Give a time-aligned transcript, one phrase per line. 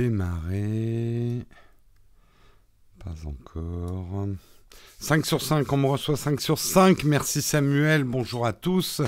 [0.00, 1.44] démarrer.
[3.04, 4.28] Pas encore.
[4.98, 7.04] 5 sur 5, on me reçoit 5 sur 5.
[7.04, 9.02] Merci Samuel, bonjour à tous.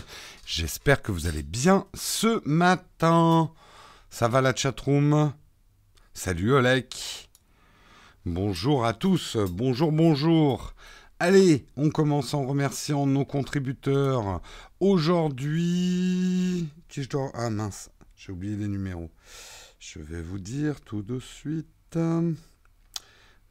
[0.44, 3.50] J'espère que vous allez bien ce matin.
[4.10, 5.32] Ça va la chatroom?
[6.12, 7.30] Salut Olek.
[8.26, 10.74] Bonjour à tous, bonjour, bonjour.
[11.18, 14.42] Allez, on commence en remerciant nos contributeurs.
[14.78, 16.68] Aujourd'hui...
[17.32, 19.10] Ah mince, j'ai oublié les numéros.
[19.84, 21.98] Je vais vous dire tout de suite.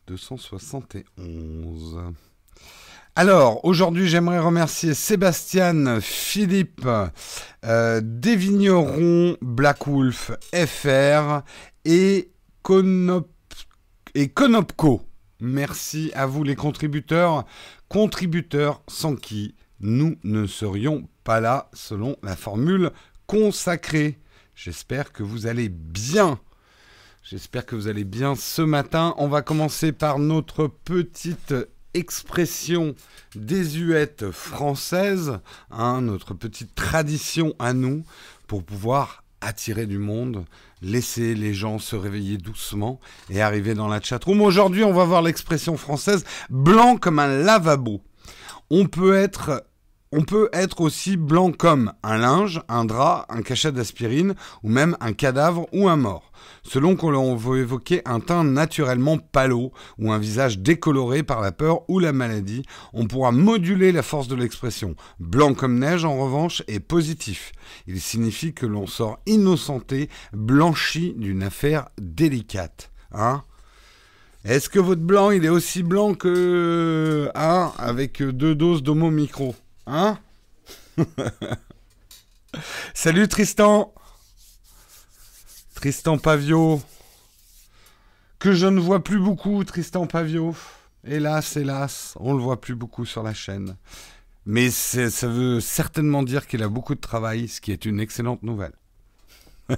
[0.08, 2.00] 271.
[3.18, 6.88] Alors, aujourd'hui, j'aimerais remercier Sébastien, Philippe,
[7.66, 8.00] euh,
[9.42, 11.42] Black Wolf, FR
[11.84, 13.30] et, Conop
[14.16, 15.02] et Conopco.
[15.42, 17.46] Merci à vous les contributeurs,
[17.90, 22.92] contributeurs sans qui nous ne serions pas là selon la formule
[23.28, 24.21] consacrée.
[24.64, 26.38] J'espère que vous allez bien.
[27.24, 29.16] J'espère que vous allez bien ce matin.
[29.18, 31.56] On va commencer par notre petite
[31.96, 32.94] expression
[33.34, 35.40] désuète française,
[35.72, 38.04] hein, notre petite tradition à nous,
[38.46, 40.46] pour pouvoir attirer du monde,
[40.84, 43.00] laisser les gens se réveiller doucement
[43.32, 44.42] et arriver dans la chatroom.
[44.42, 48.04] Aujourd'hui, on va voir l'expression française blanc comme un lavabo.
[48.70, 49.66] On peut être
[50.12, 54.98] on peut être aussi blanc comme un linge, un drap, un cachet d'aspirine ou même
[55.00, 56.32] un cadavre ou un mort.
[56.64, 61.90] Selon qu'on veut évoquer un teint naturellement pâle ou un visage décoloré par la peur
[61.90, 64.96] ou la maladie, on pourra moduler la force de l'expression.
[65.20, 67.54] Blanc comme neige en revanche est positif.
[67.88, 72.92] Il signifie que l'on sort innocenté, blanchi d'une affaire délicate.
[73.14, 73.44] Hein
[74.44, 79.56] Est-ce que votre blanc il est aussi blanc que hein, avec deux doses d'homo micro?
[79.94, 80.18] Hein
[82.94, 83.94] Salut Tristan
[85.76, 86.82] Tristan Pavio
[88.40, 90.56] Que je ne vois plus beaucoup, Tristan Pavio.
[91.06, 93.76] Hélas, hélas, on le voit plus beaucoup sur la chaîne.
[94.46, 98.44] Mais ça veut certainement dire qu'il a beaucoup de travail, ce qui est une excellente
[98.44, 98.76] nouvelle.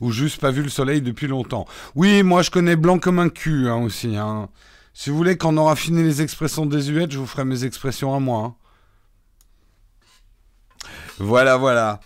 [0.00, 1.68] Ou juste pas vu le soleil depuis longtemps.
[1.94, 4.16] Oui, moi je connais blanc comme un cul hein, aussi.
[4.16, 4.48] Hein.
[5.00, 8.18] Si vous voulez, qu'on aura fini les expressions désuètes, je vous ferai mes expressions à
[8.18, 8.56] moi.
[10.82, 10.88] Hein.
[11.18, 12.00] Voilà, voilà.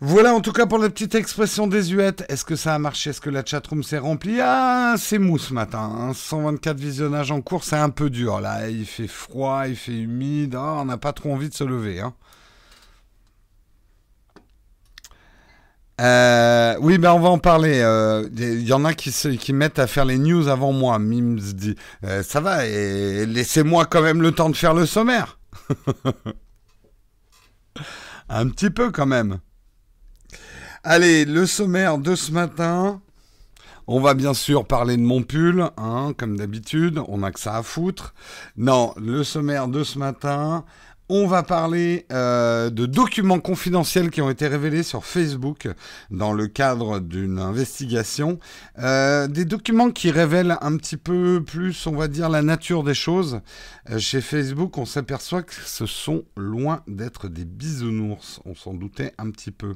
[0.00, 2.24] Voilà en tout cas pour la petite expression désuète.
[2.28, 3.10] Est-ce que ça a marché?
[3.10, 4.40] Est-ce que la chatroom s'est remplie?
[4.42, 6.10] Ah, c'est mou ce matin.
[6.12, 6.80] 124 hein.
[6.80, 8.68] visionnages en cours, c'est un peu dur là.
[8.68, 10.56] Il fait froid, il fait humide.
[10.56, 12.00] Ah, on n'a pas trop envie de se lever.
[12.00, 12.12] Hein.
[16.00, 17.76] Euh, oui, ben on va en parler.
[17.76, 20.98] Il euh, y en a qui, se, qui mettent à faire les news avant moi.
[20.98, 25.38] Mims dit euh, Ça va, et laissez-moi quand même le temps de faire le sommaire.
[28.28, 29.38] Un petit peu quand même.
[30.82, 33.00] Allez, le sommaire de ce matin.
[33.86, 37.00] On va bien sûr parler de mon pull, hein, comme d'habitude.
[37.06, 38.14] On n'a que ça à foutre.
[38.56, 40.64] Non, le sommaire de ce matin.
[41.10, 45.68] On va parler euh, de documents confidentiels qui ont été révélés sur Facebook
[46.10, 48.38] dans le cadre d'une investigation.
[48.78, 52.94] Euh, des documents qui révèlent un petit peu plus, on va dire, la nature des
[52.94, 53.40] choses.
[53.90, 58.40] Euh, chez Facebook, on s'aperçoit que ce sont loin d'être des bisounours.
[58.46, 59.74] On s'en doutait un petit peu.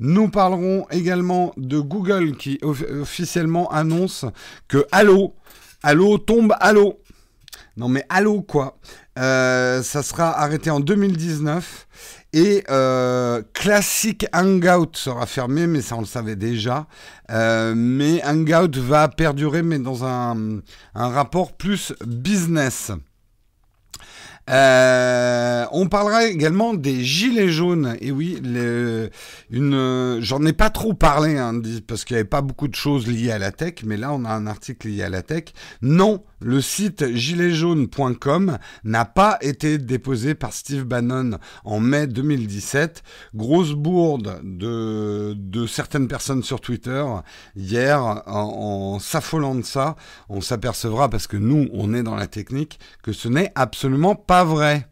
[0.00, 4.24] Nous parlerons également de Google qui officiellement annonce
[4.66, 5.36] que Allo,
[5.84, 6.98] Allo tombe Allo.
[7.76, 8.78] Non mais Allo quoi?
[9.18, 11.86] Euh, ça sera arrêté en 2019.
[12.32, 16.86] Et euh, Classic Hangout sera fermé, mais ça on le savait déjà.
[17.30, 20.60] Euh, mais Hangout va perdurer, mais dans un,
[20.94, 22.92] un rapport plus business.
[24.48, 27.96] Euh, on parlera également des gilets jaunes.
[28.00, 28.40] Et oui,
[29.50, 33.06] une, j'en ai pas trop parlé hein, parce qu'il n'y avait pas beaucoup de choses
[33.08, 35.46] liées à la tech, mais là on a un article lié à la tech.
[35.82, 43.02] Non, le site giletsjaunes.com n'a pas été déposé par Steve Bannon en mai 2017.
[43.34, 47.04] Grosse bourde de, de certaines personnes sur Twitter
[47.56, 49.96] hier en s'affolant de ça.
[50.28, 54.35] On s'apercevra parce que nous on est dans la technique que ce n'est absolument pas
[54.44, 54.86] vrai.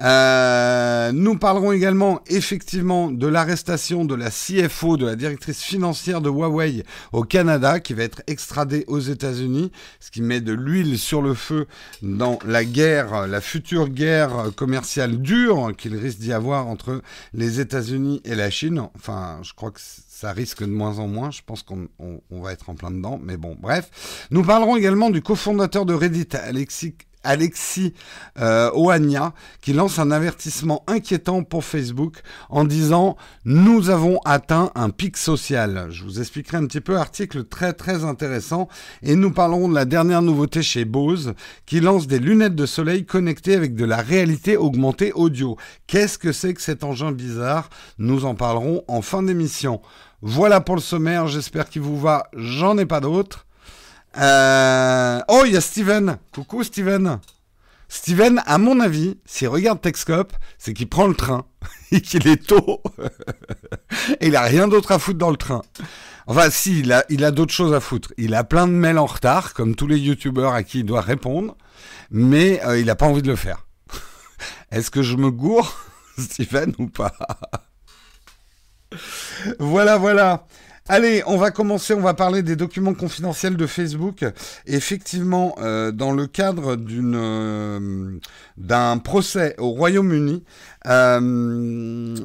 [0.00, 6.30] Euh, nous parlerons également effectivement de l'arrestation de la CFO, de la directrice financière de
[6.30, 9.70] Huawei au Canada, qui va être extradée aux États-Unis,
[10.00, 11.66] ce qui met de l'huile sur le feu
[12.00, 17.02] dans la guerre, la future guerre commerciale dure qu'il risque d'y avoir entre
[17.34, 18.88] les États-Unis et la Chine.
[18.96, 21.30] Enfin, je crois que ça risque de moins en moins.
[21.30, 21.88] Je pense qu'on
[22.30, 23.20] va être en plein dedans.
[23.22, 24.26] Mais bon, bref.
[24.30, 26.94] Nous parlerons également du cofondateur de Reddit, Alexis
[27.24, 27.94] Alexis
[28.38, 34.90] euh, Oania qui lance un avertissement inquiétant pour Facebook en disant nous avons atteint un
[34.90, 35.88] pic social.
[35.90, 38.68] Je vous expliquerai un petit peu article très très intéressant
[39.02, 41.34] et nous parlerons de la dernière nouveauté chez Bose
[41.66, 45.56] qui lance des lunettes de soleil connectées avec de la réalité augmentée audio.
[45.86, 47.70] Qu'est-ce que c'est que cet engin bizarre?
[47.98, 49.80] Nous en parlerons en fin d'émission.
[50.22, 53.46] Voilà pour le sommaire, j'espère qu'il vous va, j'en ai pas d'autres.
[54.18, 56.18] Euh, oh, il y a Steven.
[56.32, 57.18] Coucou Steven.
[57.88, 61.44] Steven, à mon avis, s'il regarde Texcope, c'est qu'il prend le train
[61.92, 62.82] et qu'il est tôt.
[64.20, 65.62] et il a rien d'autre à foutre dans le train.
[66.26, 68.12] Enfin, si, il a, il a d'autres choses à foutre.
[68.16, 71.00] Il a plein de mails en retard, comme tous les youtubeurs à qui il doit
[71.00, 71.56] répondre,
[72.10, 73.66] mais euh, il n'a pas envie de le faire.
[74.70, 75.76] Est-ce que je me gourre,
[76.18, 77.14] Steven, ou pas?
[79.58, 80.46] Voilà, voilà.
[80.88, 84.24] Allez, on va commencer, on va parler des documents confidentiels de Facebook.
[84.66, 88.18] Effectivement, euh, dans le cadre d'une euh,
[88.56, 90.42] d'un procès au Royaume-Uni
[90.86, 92.16] euh,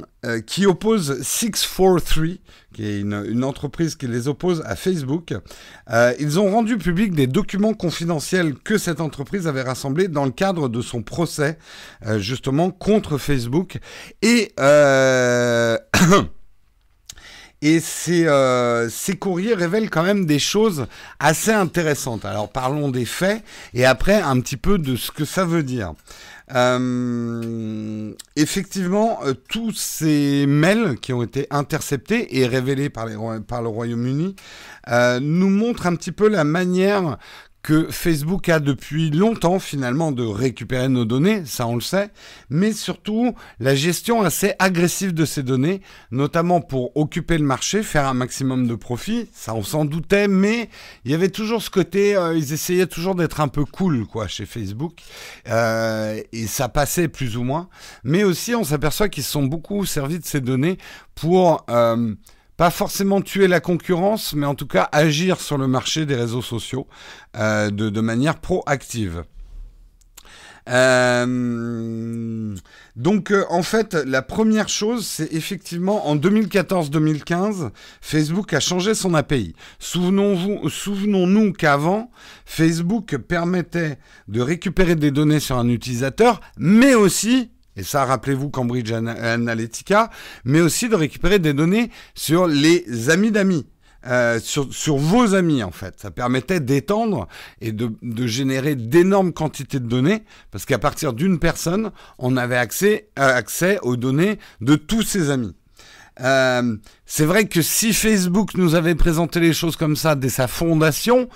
[0.48, 2.39] qui oppose 643,
[2.74, 5.36] qui est une, une, entreprise qui les oppose à Facebook,
[6.19, 10.68] ils ont rendu public des documents confidentiels que cette entreprise avait rassemblés dans le cadre
[10.68, 11.60] de son procès,
[12.18, 13.77] justement contre Facebook.
[14.24, 14.51] Et
[17.63, 20.86] Et ces, euh, ces courriers révèlent quand même des choses
[21.19, 22.24] assez intéressantes.
[22.24, 23.44] Alors parlons des faits
[23.74, 25.94] et après un petit peu de ce que ça veut dire.
[26.54, 34.36] Euh, effectivement, euh, tous ces mails qui ont été interceptés et révélés par, le Royaume-Uni
[35.19, 37.18] nous montrent un petit peu la manière
[37.68, 42.12] que Facebook a depuis longtemps finalement de récupérer nos données, ça on le sait,
[42.50, 48.08] mais surtout la gestion assez agressive de ces données, notamment pour occuper le marché, faire
[48.08, 50.69] un maximum de profit, ça on s'en doutait, mais
[51.04, 54.30] il y avait toujours ce côté, euh, ils essayaient toujours d'être un peu cool quoi
[54.30, 55.02] chez Facebook,
[55.50, 57.68] euh, et ça passait plus ou moins,
[58.06, 60.78] mais aussi on s'aperçoit qu'ils se sont beaucoup servis de ces données
[61.16, 61.66] pour...
[61.70, 62.16] Euh,
[62.57, 66.42] pas forcément tuer la concurrence, mais en tout cas agir sur le marché des réseaux
[66.42, 66.88] sociaux
[67.38, 69.24] euh, de, manière proactive.
[70.68, 72.56] Euh,
[72.98, 77.69] donc euh, en fait, la première chose, c'est effectivement en 2014-2015,
[78.01, 79.56] Facebook a changé son API.
[79.80, 82.10] Souvenons-nous souvenons qu'avant,
[82.45, 88.91] Facebook permettait de récupérer des données sur un utilisateur, mais aussi et ça, rappelez-vous Cambridge
[88.91, 90.09] Analytica,
[90.44, 93.65] mais aussi de récupérer des données sur les amis d'amis.
[94.06, 95.95] Euh, sur, sur, vos amis en fait.
[96.00, 97.27] Ça permettait d'étendre
[97.59, 102.57] et de, de générer d'énormes quantités de données parce qu'à partir d'une personne, on avait
[102.57, 105.56] accès, euh, accès aux données de tous ses amis.
[106.21, 110.47] Euh, c'est vrai que si Facebook nous avait présenté les choses comme ça dès sa
[110.47, 111.27] fondation,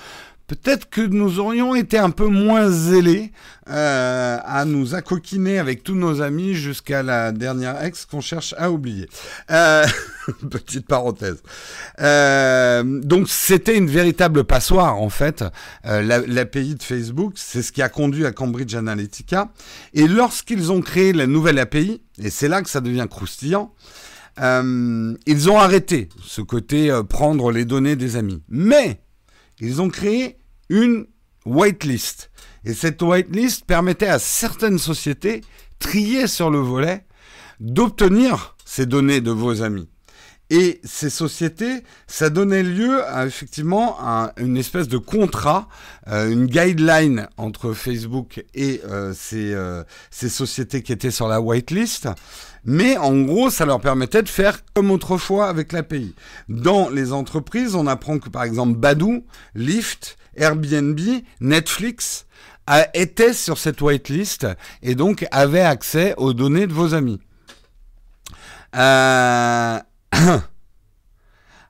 [0.51, 3.31] peut-être que nous aurions été un peu moins zélés
[3.69, 8.69] euh, à nous accoquiner avec tous nos amis jusqu'à la dernière ex qu'on cherche à
[8.69, 9.07] oublier.
[9.49, 9.85] Euh,
[10.49, 11.41] petite parenthèse.
[12.01, 15.45] Euh, donc c'était une véritable passoire en fait.
[15.85, 19.53] L'API de Facebook, c'est ce qui a conduit à Cambridge Analytica.
[19.93, 23.73] Et lorsqu'ils ont créé la nouvelle API, et c'est là que ça devient croustillant,
[24.37, 28.43] ils ont arrêté ce côté prendre les données des amis.
[28.49, 28.99] Mais
[29.61, 30.40] ils ont créé
[30.71, 31.05] une
[31.45, 32.31] whitelist.
[32.63, 35.41] Et cette whitelist permettait à certaines sociétés,
[35.79, 37.05] triées sur le volet,
[37.59, 39.89] d'obtenir ces données de vos amis.
[40.53, 45.69] Et ces sociétés, ça donnait lieu à effectivement à une espèce de contrat,
[46.09, 51.39] euh, une guideline entre Facebook et euh, ces, euh, ces sociétés qui étaient sur la
[51.39, 52.09] whitelist.
[52.65, 56.13] Mais en gros, ça leur permettait de faire comme autrefois avec l'API.
[56.49, 59.23] Dans les entreprises, on apprend que par exemple Badoo,
[59.55, 60.99] Lyft, Airbnb,
[61.39, 62.25] Netflix
[62.93, 64.47] étaient sur cette whitelist
[64.83, 67.21] et donc avaient accès aux données de vos amis.
[68.75, 69.79] Euh...
[70.11, 70.43] ah,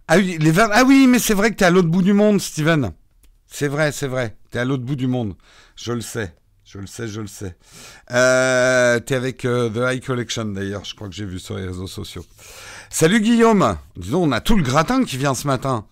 [0.08, 2.92] ah oui, mais c'est vrai que tu es à l'autre bout du monde, Steven.
[3.48, 4.36] C'est vrai, c'est vrai.
[4.52, 5.36] Tu es à l'autre bout du monde.
[5.76, 6.34] Je le sais.
[6.64, 7.58] Je le sais, je le sais.
[8.12, 11.66] Euh, T'es avec euh, The High Collection d'ailleurs, je crois que j'ai vu sur les
[11.66, 12.26] réseaux sociaux.
[12.90, 15.86] Salut Guillaume Disons, on a tout le gratin qui vient ce matin.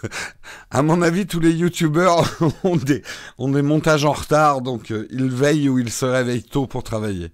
[0.70, 2.24] à mon avis, tous les youtubeurs
[2.64, 3.02] ont des,
[3.36, 6.82] ont des montages en retard, donc euh, ils veillent ou ils se réveillent tôt pour
[6.82, 7.30] travailler.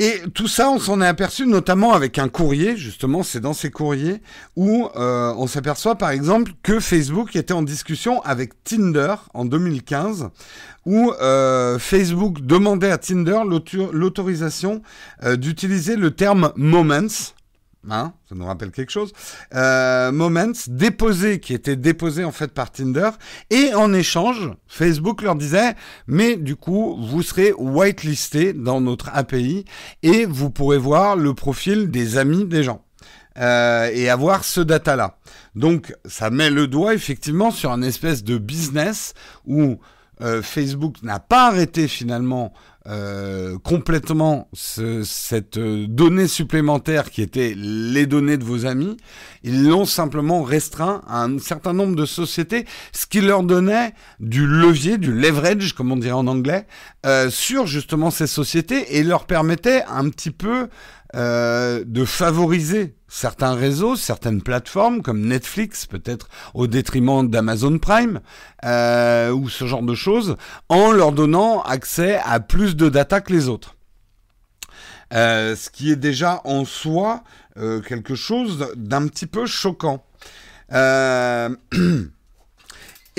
[0.00, 3.72] Et tout ça, on s'en est aperçu notamment avec un courrier, justement, c'est dans ces
[3.72, 4.22] courriers,
[4.54, 10.28] où euh, on s'aperçoit par exemple que Facebook était en discussion avec Tinder en 2015,
[10.86, 14.82] où euh, Facebook demandait à Tinder l'autorisation
[15.24, 17.34] euh, d'utiliser le terme moments,
[17.90, 19.12] Hein, ça nous rappelle quelque chose.
[19.54, 23.10] Euh, Moments, déposé, qui était déposé en fait par Tinder,
[23.50, 25.74] et en échange, Facebook leur disait,
[26.06, 29.64] mais du coup, vous serez whitelisté dans notre API
[30.02, 32.84] et vous pourrez voir le profil des amis des gens.
[33.38, 35.16] Euh, et avoir ce data-là.
[35.54, 39.14] Donc, ça met le doigt effectivement sur un espèce de business
[39.46, 39.78] où
[40.20, 42.52] euh, Facebook n'a pas arrêté finalement
[42.88, 48.96] euh, complètement cette euh, donnée supplémentaire qui était les données de vos amis.
[49.42, 54.46] Ils l'ont simplement restreint à un certain nombre de sociétés, ce qui leur donnait du
[54.46, 56.66] levier, du leverage, comme on dirait en anglais,
[57.04, 60.68] euh, sur justement ces sociétés et leur permettait un petit peu
[61.14, 68.20] euh, de favoriser certains réseaux, certaines plateformes comme Netflix, peut-être au détriment d'Amazon Prime
[68.64, 70.36] euh, ou ce genre de choses,
[70.68, 73.74] en leur donnant accès à plus de data que les autres.
[75.14, 77.22] Euh, ce qui est déjà en soi
[77.88, 80.04] quelque chose d'un petit peu choquant.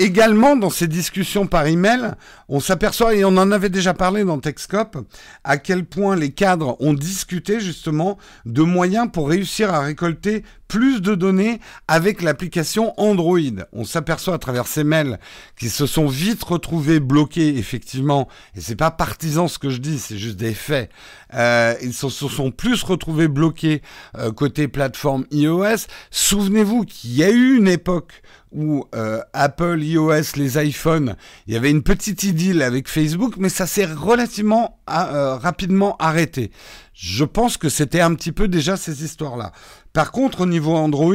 [0.00, 2.12] Également, dans ces discussions par email,
[2.48, 4.96] on s'aperçoit, et on en avait déjà parlé dans Texcop,
[5.44, 8.16] à quel point les cadres ont discuté justement
[8.46, 13.38] de moyens pour réussir à récolter plus de données avec l'application Android.
[13.72, 15.18] On s'aperçoit à travers ces mails
[15.58, 18.26] qu'ils se sont vite retrouvés bloqués, effectivement,
[18.56, 20.90] et c'est pas partisan ce que je dis, c'est juste des faits.
[21.34, 23.82] Euh, ils se sont plus retrouvés bloqués
[24.16, 25.88] euh, côté plateforme iOS.
[26.10, 31.16] Souvenez-vous qu'il y a eu une époque où euh, Apple, iOS, les iPhones,
[31.46, 36.50] il y avait une petite idylle avec Facebook, mais ça s'est relativement euh, rapidement arrêté.
[36.92, 39.52] Je pense que c'était un petit peu déjà ces histoires-là.
[39.92, 41.14] Par contre, au niveau Android,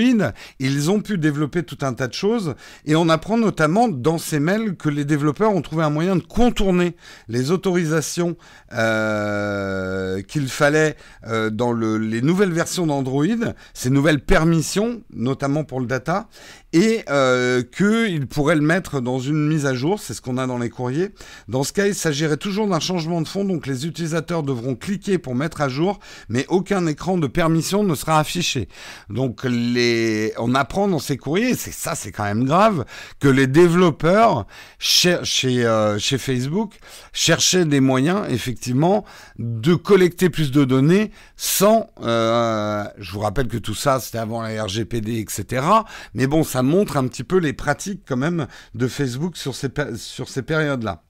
[0.60, 4.40] ils ont pu développer tout un tas de choses et on apprend notamment dans ces
[4.40, 6.96] mails que les développeurs ont trouvé un moyen de contourner
[7.30, 8.36] les autorisations
[8.74, 13.26] euh, qu'il fallait euh, dans le, les nouvelles versions d'Android,
[13.74, 16.28] ces nouvelles permissions, notamment pour le data,
[16.74, 20.48] et euh, qu'ils pourraient le mettre dans une mise à jour, c'est ce qu'on a
[20.48, 21.12] dans les courriers.
[21.48, 25.18] Dans ce cas, il s'agirait toujours d'un changement de fond, donc les utilisateurs devront cliquer
[25.18, 28.68] pour mettre à jour, mais aucun écran de permission ne sera affiché.
[29.10, 32.86] Donc les, on apprend dans ces courriers, c'est ça, c'est quand même grave,
[33.20, 34.46] que les développeurs
[34.80, 36.74] chez, chez, euh, chez Facebook
[37.14, 39.06] cherchaient des moyens effectivement
[39.40, 41.90] de collecter plus de données sans.
[42.02, 45.66] Euh, je vous rappelle que tout ça, c'était avant la RGPD, etc.
[46.14, 49.70] Mais bon, ça montre un petit peu les pratiques quand même de Facebook sur ces,
[49.70, 51.04] périodes-là.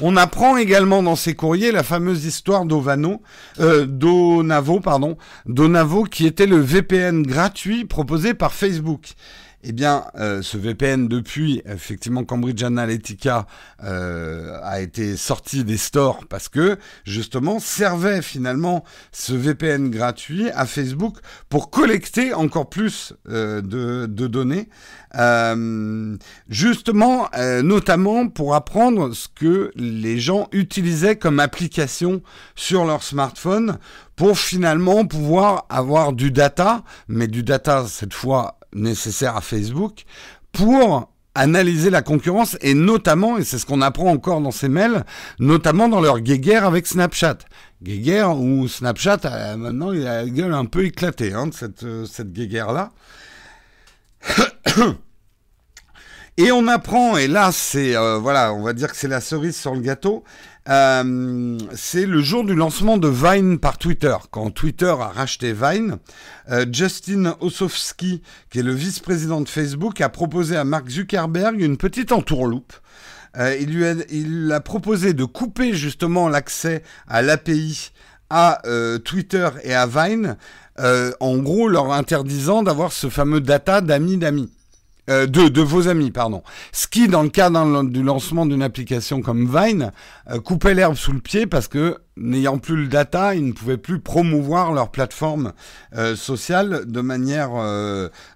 [0.00, 3.22] On apprend également dans ces courriers la fameuse histoire d'Ovano,
[3.60, 4.80] euh, d'Onavo
[6.04, 9.14] qui était le VPN gratuit proposé par Facebook.
[9.62, 13.46] Eh bien, euh, ce VPN depuis, effectivement, Cambridge Analytica
[13.84, 20.64] euh, a été sorti des stores parce que, justement, servait finalement ce VPN gratuit à
[20.64, 21.18] Facebook
[21.50, 24.70] pour collecter encore plus euh, de, de, données,
[26.48, 27.28] justement,
[27.62, 32.22] notamment pour apprendre ce que les gens utilisaient comme application
[32.54, 33.78] sur leur smartphone
[34.16, 40.04] pour finalement pouvoir avoir du data, mais du data cette fois nécessaire à Facebook
[40.52, 45.04] pour analyser la concurrence et notamment, et c'est ce qu'on apprend encore dans ces mails,
[45.38, 47.38] notamment dans leur guéguerre avec Snapchat.
[47.82, 52.04] Guéguerre où Snapchat, maintenant, il a la gueule un peu éclatée, hein, de cette, euh,
[52.04, 52.90] cette guéguerre-là.
[56.36, 59.56] Et on apprend, et là c'est, euh, voilà, on va dire que c'est la cerise
[59.56, 60.24] sur le gâteau,
[60.68, 64.14] euh, c'est le jour du lancement de Vine par Twitter.
[64.30, 65.96] Quand Twitter a racheté Vine,
[66.50, 71.76] euh, Justin Osofsky, qui est le vice-président de Facebook, a proposé à Mark Zuckerberg une
[71.76, 72.74] petite entourloupe.
[73.36, 77.92] il lui a, proposé de couper justement l'accès à l'API
[78.28, 78.60] à
[79.04, 80.36] Twitter et à Vine,
[80.78, 84.50] en gros leur interdisant d'avoir ce fameux data d'amis d'amis.
[85.10, 86.42] Euh, de, vos amis, pardon.
[86.72, 87.50] Ce qui, dans le cas
[87.82, 89.90] du lancement d'une application comme Vine,
[90.30, 93.76] euh, coupait l'herbe sous le pied parce que, n'ayant plus le data, ils ne pouvaient
[93.76, 95.52] plus promouvoir leur plateforme
[95.96, 97.50] euh, sociale de manière,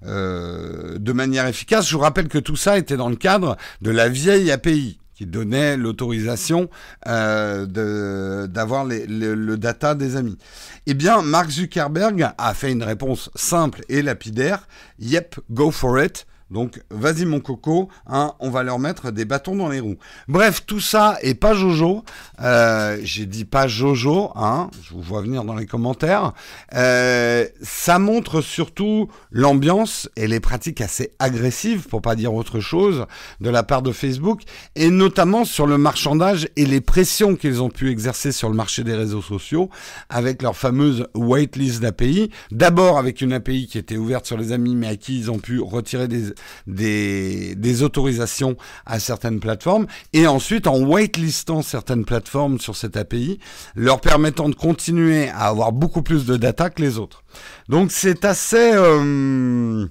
[0.02, 1.88] de manière efficace.
[1.88, 5.26] Je vous rappelle que tout ça était dans le cadre de la vieille API qui
[5.26, 6.68] donnait l'autorisation
[7.06, 10.38] d'avoir le, le, data des amis.
[10.86, 14.66] Eh bien, Mark Zuckerberg a fait une réponse simple et lapidaire.
[14.98, 16.26] Yep, go for it.
[16.54, 19.96] Donc, vas-y mon coco, hein, on va leur mettre des bâtons dans les roues.
[20.28, 22.04] Bref, tout ça est pas Jojo.
[22.40, 26.32] Euh, j'ai dit pas Jojo, hein, je vous vois venir dans les commentaires.
[26.72, 33.06] Euh, ça montre surtout l'ambiance et les pratiques assez agressives, pour pas dire autre chose,
[33.40, 34.42] de la part de Facebook,
[34.76, 38.84] et notamment sur le marchandage et les pressions qu'ils ont pu exercer sur le marché
[38.84, 39.70] des réseaux sociaux
[40.08, 42.30] avec leur fameuse waitlist d'API.
[42.52, 45.40] D'abord avec une API qui était ouverte sur les amis, mais à qui ils ont
[45.40, 46.32] pu retirer des
[46.66, 53.40] des, autorisations à certaines plateformes et ensuite en whitelistant certaines plateformes sur cette API,
[53.74, 57.24] leur permettant de continuer à avoir beaucoup plus de data que les autres.
[57.68, 59.86] Donc c'est assez euh,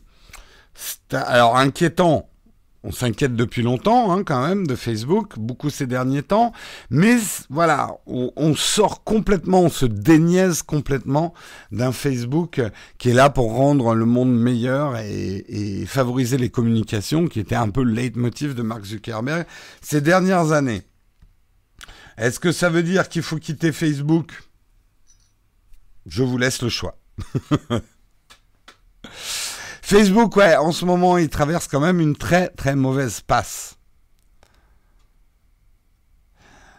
[1.11, 2.29] alors inquiétant
[2.83, 6.51] on s'inquiète depuis longtemps, hein, quand même, de Facebook, beaucoup ces derniers temps.
[6.89, 7.17] Mais
[7.49, 11.33] voilà, on, sort complètement, on se déniaise complètement
[11.71, 12.61] d'un Facebook
[12.97, 17.69] qui est là pour rendre le monde meilleur et, favoriser les communications, qui était un
[17.69, 19.45] peu le leitmotiv de Mark Zuckerberg
[19.81, 20.81] ces dernières années.
[22.17, 24.31] Est-ce que ça veut dire qu'il faut quitter Facebook?
[26.05, 26.97] Je vous laisse le choix.
[29.85, 33.77] Facebook, ouais, en ce moment, il traverse quand même une très très mauvaise passe.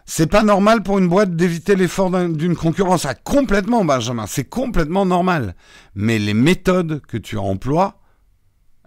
[0.06, 3.04] C'est pas normal pour une boîte d'éviter l'effort d'une concurrence.
[3.04, 5.54] Ah, complètement, Benjamin, c'est complètement normal.
[5.94, 8.00] Mais les méthodes que tu emploies,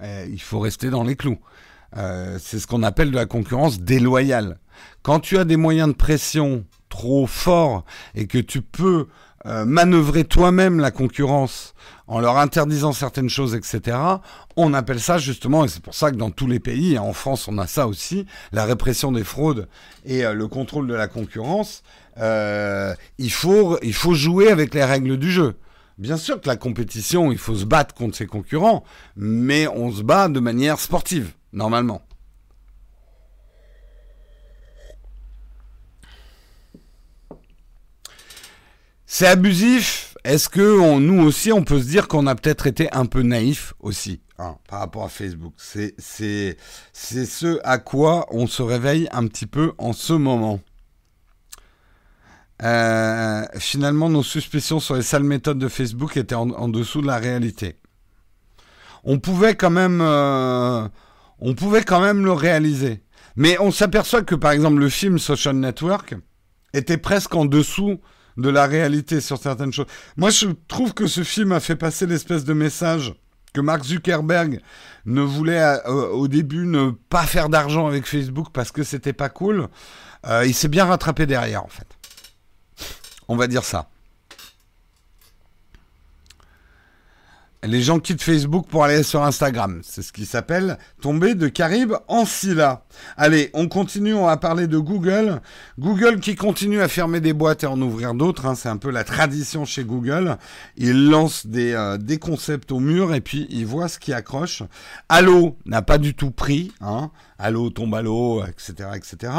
[0.01, 1.37] eh, il faut rester dans les clous.
[1.95, 4.59] Euh, c'est ce qu'on appelle de la concurrence déloyale.
[5.03, 9.07] Quand tu as des moyens de pression trop forts et que tu peux
[9.45, 11.75] euh, manœuvrer toi-même la concurrence
[12.07, 13.97] en leur interdisant certaines choses, etc.
[14.55, 17.13] On appelle ça justement, et c'est pour ça que dans tous les pays, et en
[17.13, 19.67] France on a ça aussi, la répression des fraudes
[20.05, 21.83] et euh, le contrôle de la concurrence,
[22.17, 25.55] euh, il, faut, il faut jouer avec les règles du jeu.
[25.97, 28.83] Bien sûr que la compétition, il faut se battre contre ses concurrents,
[29.15, 32.01] mais on se bat de manière sportive, normalement.
[39.07, 40.06] C'est abusif.
[40.27, 43.73] Est-ce que nous aussi, on peut se dire qu'on a peut-être été un peu naïf
[43.79, 45.53] aussi hein, par rapport à Facebook?
[45.57, 50.59] C'est ce à quoi on se réveille un petit peu en ce moment.
[52.61, 57.19] Euh, finalement, nos suspicions sur les sales méthodes de Facebook étaient en, dessous de la
[57.19, 57.77] réalité.
[59.05, 59.99] Euh, on pouvait quand même
[62.25, 63.01] le réaliser.
[63.37, 66.15] Mais on s'aperçoit que par exemple le film Social Network
[66.73, 68.01] était presque en dessous
[68.37, 69.87] de la réalité sur certaines choses.
[70.15, 73.13] Moi, je trouve que ce film a fait passer l'espèce de message
[73.53, 74.61] que Mark Zuckerberg
[75.05, 79.29] ne voulait euh, au début ne pas faire d'argent avec Facebook parce que c'était pas
[79.29, 79.67] cool.
[80.27, 81.87] Euh, il s'est bien rattrapé derrière, en fait.
[83.27, 83.89] On va dire ça.
[87.67, 89.81] Les gens quittent Facebook pour aller sur Instagram.
[89.83, 92.85] C'est ce qui s'appelle tomber de Caribe en Scylla.
[93.17, 95.41] Allez, on continue, on va parler de Google.
[95.77, 98.45] Google qui continue à fermer des boîtes et en ouvrir d'autres.
[98.45, 98.55] Hein.
[98.55, 100.37] c'est un peu la tradition chez Google.
[100.77, 104.63] Il lance des, euh, des concepts au mur et puis il voit ce qui accroche.
[105.09, 106.71] Allo n'a pas du tout pris.
[106.79, 107.11] Hein.
[107.39, 109.33] Allo tombe à l'eau, etc., etc.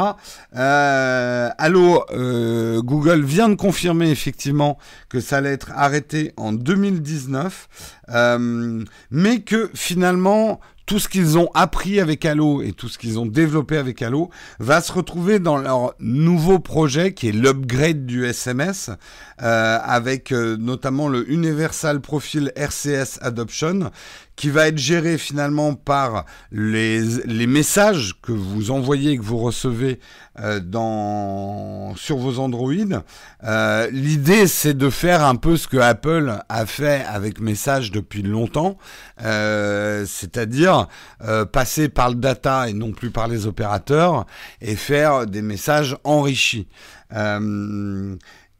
[0.55, 4.77] Euh, Allo, euh, Google vient de confirmer effectivement
[5.09, 7.67] que ça allait être arrêté en 2019,
[8.09, 10.59] euh, mais que finalement
[10.89, 14.31] tout ce qu'ils ont appris avec Allo et tout ce qu'ils ont développé avec Allo
[14.57, 18.89] va se retrouver dans leur nouveau projet qui est l'upgrade du SMS
[19.43, 23.91] euh, avec euh, notamment le Universal Profile RCS Adoption
[24.39, 26.23] qui va être géré finalement par
[26.53, 29.99] les, messages que vous envoyez et que vous recevez
[30.39, 30.61] euh,
[31.97, 32.71] sur vos Android.
[33.43, 38.21] Euh, L'idée, c'est de faire un peu ce que Apple a fait avec Message depuis
[38.21, 38.77] longtemps,
[39.21, 40.87] euh, c'est-à-dire
[41.51, 44.25] passer par le data et non plus par les opérateurs
[44.61, 46.69] et faire des messages enrichis.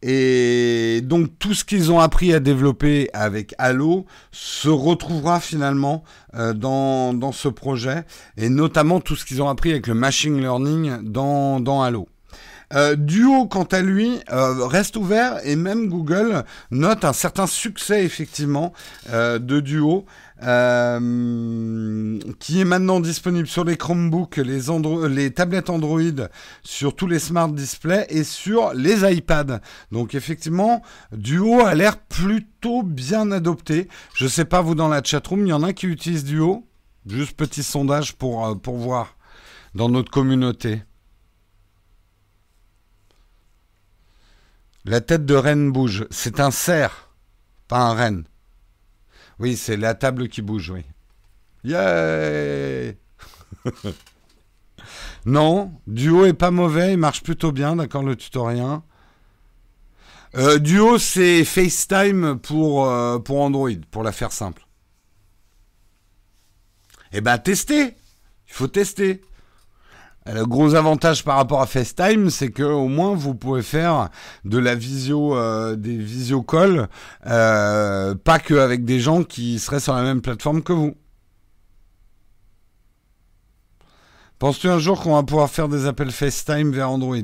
[0.02, 6.04] Et donc tout ce qu'ils ont appris à développer avec Halo se retrouvera finalement
[6.36, 8.04] euh, dans, dans ce projet,
[8.38, 12.08] et notamment tout ce qu'ils ont appris avec le machine learning dans, dans Halo.
[12.74, 18.04] Euh, Duo, quant à lui, euh, reste ouvert et même Google note un certain succès
[18.04, 18.74] effectivement
[19.10, 20.06] euh, de Duo.
[20.42, 20.46] Qui
[22.62, 26.30] est maintenant disponible sur les Chromebooks, les, tablettes Android,
[26.64, 29.60] sur tous les smart displays et sur les iPads.
[29.92, 33.90] Donc effectivement, Duo a l'air plutôt bien adopté.
[34.16, 36.66] Je sais pas vous dans la chatroom, il y en a qui utilisent Duo?
[37.06, 39.18] Juste petit sondage pour, pour voir
[39.76, 40.84] dans notre communauté.
[44.90, 46.08] La tête de reine bouge.
[46.10, 47.14] C'est un cerf,
[47.68, 48.24] pas un renne.
[49.38, 50.84] Oui, c'est la table qui bouge, oui.
[51.64, 52.94] Yeah
[55.28, 58.80] Non, Duo est pas mauvais, il marche plutôt bien, d'accord, le tutoriel.
[60.36, 64.66] Euh, Duo, c'est FaceTime pour, euh, pour Android, pour la faire simple.
[67.12, 67.94] Eh ben, testez
[68.48, 69.22] Il faut tester.
[70.32, 74.10] Le gros avantage par rapport à FaceTime, c'est que au moins vous pouvez faire
[74.46, 76.88] de la visio, euh, des visio calls,
[77.24, 80.96] pas que avec des gens qui seraient sur la même plateforme que vous.
[84.40, 87.18] Penses-tu un jour qu'on va pouvoir faire des appels FaceTime vers Android?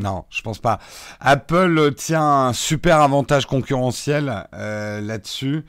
[0.00, 0.80] Non, je pense pas.
[1.20, 5.64] Apple tient un super avantage concurrentiel euh, là-dessus.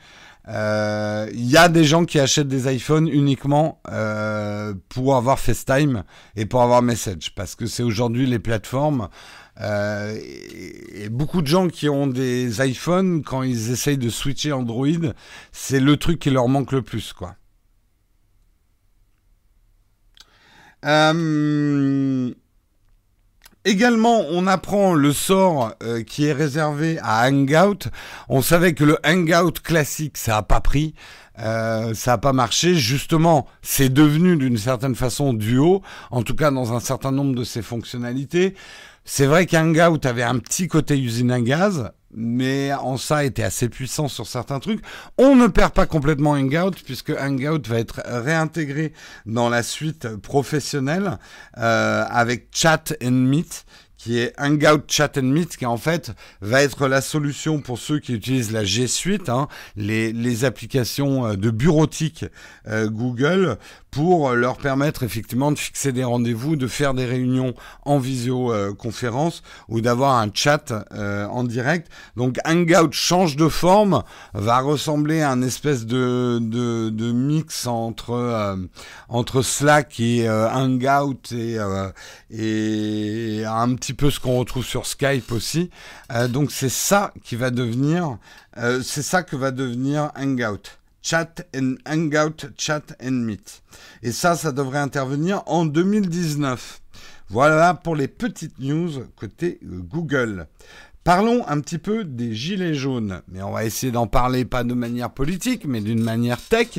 [0.48, 6.04] Euh, il y a des gens qui achètent des iPhones uniquement euh, pour avoir FaceTime
[6.34, 9.08] et pour avoir Message, parce que c'est aujourd'hui les plateformes.
[9.60, 15.12] et, beaucoup de gens qui ont des iPhones, quand ils essayent de switcher Android,
[15.52, 17.36] c'est le truc qui leur manque le plus, quoi.
[20.84, 22.32] Euh,
[23.64, 27.88] également, on apprend le sort euh, qui est réservé à Hangout.
[28.28, 30.94] On savait que le Hangout classique, ça n'a pas pris.
[31.38, 32.74] Euh, ça n'a pas marché.
[32.74, 37.44] Justement, c'est devenu d'une certaine façon duo, en tout cas dans un certain nombre de
[37.44, 38.54] ses fonctionnalités.
[39.04, 43.68] C'est vrai qu'Hangout avait un petit côté usine à gaz, mais en ça était assez
[43.68, 44.82] puissant sur certains trucs.
[45.18, 48.92] On ne perd pas complètement Hangout puisque Hangout va être réintégré
[49.26, 51.18] dans la suite professionnelle
[51.58, 53.64] euh, avec Chat and Meet
[54.02, 56.10] qui est Hangout Chat and Meet, qui en fait
[56.40, 61.24] va être la solution pour ceux qui utilisent la G Suite, hein, les, les, applications
[61.24, 62.24] euh, de bureautique
[62.66, 63.58] euh, Google,
[63.92, 69.82] pour leur permettre effectivement de fixer des rendez-vous, de faire des réunions en visioconférence ou
[69.82, 71.88] d'avoir un chat euh, en direct.
[72.16, 78.12] Donc Hangout change de forme, va ressembler à un espèce de, de, de mix entre,
[78.12, 78.56] euh,
[79.10, 81.58] entre Slack et euh, Hangout et,
[82.30, 85.70] et un petit peu ce qu'on retrouve sur Skype aussi.
[86.30, 88.18] donc c'est ça qui va devenir,
[88.56, 90.78] c'est ça que va devenir Hangout.
[91.02, 93.62] Chat and Hangout, Chat and Meet.
[94.02, 96.80] Et ça, ça devrait intervenir en 2019.
[97.28, 100.46] Voilà pour les petites news côté euh, Google.
[101.04, 104.74] Parlons un petit peu des gilets jaunes, mais on va essayer d'en parler pas de
[104.74, 106.78] manière politique, mais d'une manière tech.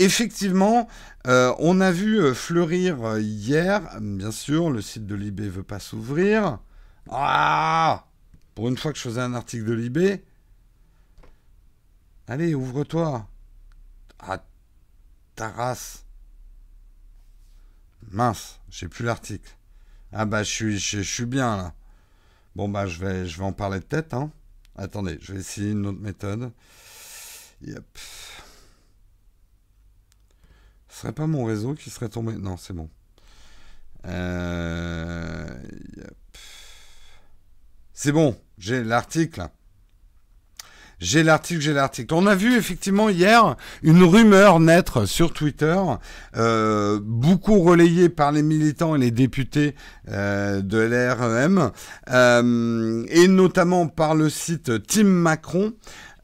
[0.00, 0.88] Effectivement,
[1.28, 5.78] euh, on a vu euh, fleurir hier, bien sûr, le site de Libé veut pas
[5.78, 6.58] s'ouvrir.
[7.10, 8.06] Ah
[8.54, 10.24] Pour une fois que je faisais un article de Libé.
[12.26, 13.28] Allez, ouvre-toi.
[14.18, 14.42] Ah,
[15.36, 16.04] Taras.
[18.10, 19.56] Mince, j'ai plus l'article.
[20.12, 21.74] Ah bah je je, suis bien là.
[22.56, 24.14] Bon bah je vais, je vais en parler de tête.
[24.14, 24.30] Hein.
[24.76, 26.52] Attendez, je vais essayer une autre méthode.
[27.62, 27.98] Yep.
[30.88, 32.34] Ce serait pas mon réseau qui serait tombé?
[32.34, 32.90] Non, c'est bon.
[34.06, 35.62] Euh,
[37.92, 39.48] c'est bon, j'ai l'article.
[41.00, 42.12] J'ai l'article, j'ai l'article.
[42.12, 45.78] On a vu effectivement hier une rumeur naître sur Twitter,
[46.36, 49.74] euh, beaucoup relayée par les militants et les députés
[50.10, 51.70] euh, de l'REM,
[52.10, 55.72] euh, et notamment par le site Team Macron.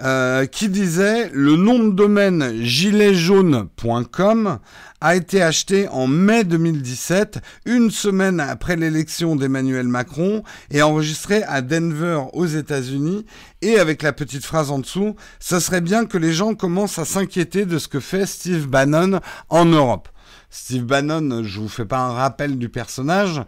[0.02, 4.58] Euh, qui disait le nom de domaine giletsjaune.com
[5.00, 11.62] a été acheté en mai 2017, une semaine après l'élection d'Emmanuel Macron, et enregistré à
[11.62, 13.24] Denver aux États-Unis,
[13.62, 17.06] et avec la petite phrase en dessous, ça serait bien que les gens commencent à
[17.06, 20.10] s'inquiéter de ce que fait Steve Bannon en Europe.
[20.50, 23.40] Steve Bannon, je vous fais pas un rappel du personnage,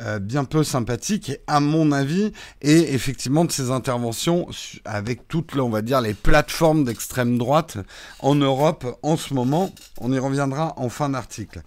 [0.00, 4.48] euh, bien peu sympathique, à mon avis, et effectivement de ses interventions
[4.84, 7.78] avec toutes, on va dire, les plateformes d'extrême droite
[8.20, 9.72] en Europe en ce moment.
[10.00, 11.62] On y reviendra en fin d'article.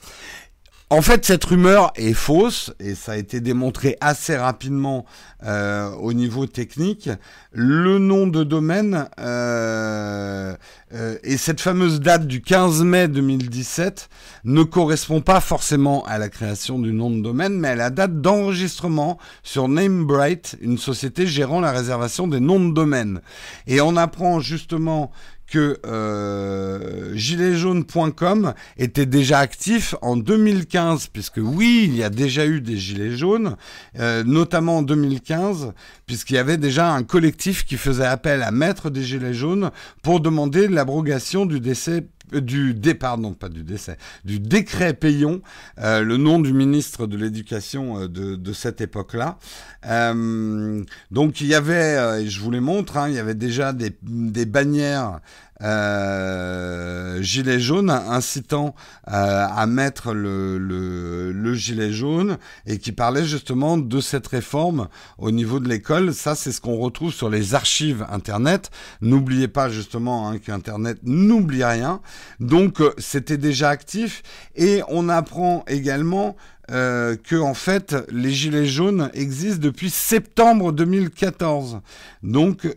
[0.90, 5.04] En fait, cette rumeur est fausse et ça a été démontré assez rapidement
[5.44, 7.10] euh, au niveau technique.
[7.52, 10.56] Le nom de domaine euh,
[10.94, 14.08] euh, et cette fameuse date du 15 mai 2017
[14.46, 18.22] ne correspond pas forcément à la création du nom de domaine, mais à la date
[18.22, 23.20] d'enregistrement sur Namebright, une société gérant la réservation des noms de domaine.
[23.68, 25.12] Et on apprend justement
[25.48, 32.62] que euh, giletsjaunes.com était déjà actif en 2015, puisque oui, il y a déjà eu
[32.62, 33.56] des gilets jaunes,
[34.00, 35.74] euh, notamment en 2015,
[36.06, 39.72] puisqu'il y avait déjà un collectif qui faisait appel à mettre des gilets jaunes
[40.04, 45.42] pour demander l'abrogation du décès du dé, pardon, pas du décès, du décret Payon,
[45.80, 49.38] euh, le nom du ministre de l'Éducation euh, de, de, cette époque-là.
[49.86, 53.74] Euh, donc il y avait, et je vous les montre, hein, il y avait déjà
[53.74, 55.20] des, des bannières
[55.64, 58.76] euh, gilet jaune, incitant
[59.08, 65.32] euh, à mettre le, le, gilet jaune et qui parlait justement de cette réforme au
[65.32, 66.14] niveau de l'école.
[66.14, 68.70] Ça, c'est ce qu'on retrouve sur les archives Internet.
[69.02, 72.02] N'oubliez pas justement hein, qu'Internet n'oublie rien.
[72.40, 74.22] Donc, euh, c'était déjà actif
[74.56, 76.36] et on apprend également
[76.70, 81.80] euh, que en fait les gilets jaunes existent depuis septembre 2014.
[82.24, 82.68] Donc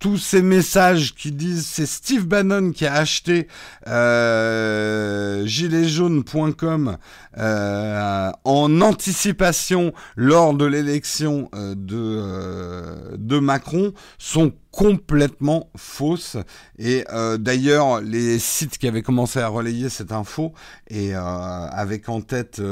[0.00, 3.46] tous ces messages qui disent c'est Steve Bannon qui a acheté
[3.86, 6.96] euh, giletsjaunes.com
[7.38, 16.36] euh, en anticipation lors de l'élection euh, de, euh, de Macron sont complètement fausses.
[16.78, 17.04] Et
[17.40, 20.52] d'ailleurs, les sites qui avaient commencé à relayer cette info
[20.88, 22.62] et avec en tête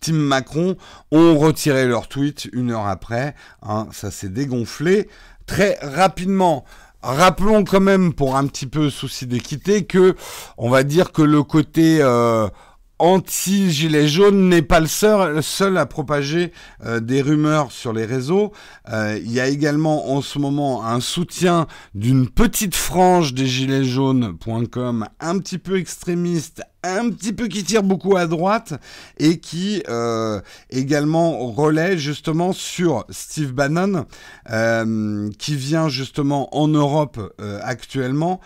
[0.00, 0.76] Tim Macron
[1.10, 3.34] ont retiré leur tweet une heure après.
[3.62, 5.08] Hein, ça s'est dégonflé
[5.46, 6.64] très rapidement.
[7.02, 10.16] Rappelons quand même, pour un petit peu souci d'équité, que
[10.58, 12.48] on va dire que le côté euh,
[12.98, 16.52] anti-gilet jaune n'est pas le seul, seul à propager
[16.84, 18.52] euh, des rumeurs sur les réseaux.
[18.90, 23.84] Euh, il y a également en ce moment un soutien d'une petite frange des gilets
[23.84, 28.74] jaunes.com un petit peu extrémiste, un petit peu qui tire beaucoup à droite
[29.18, 34.06] et qui euh, également relaie justement sur Steve Bannon
[35.38, 37.18] qui vient justement en Europe
[37.62, 38.40] actuellement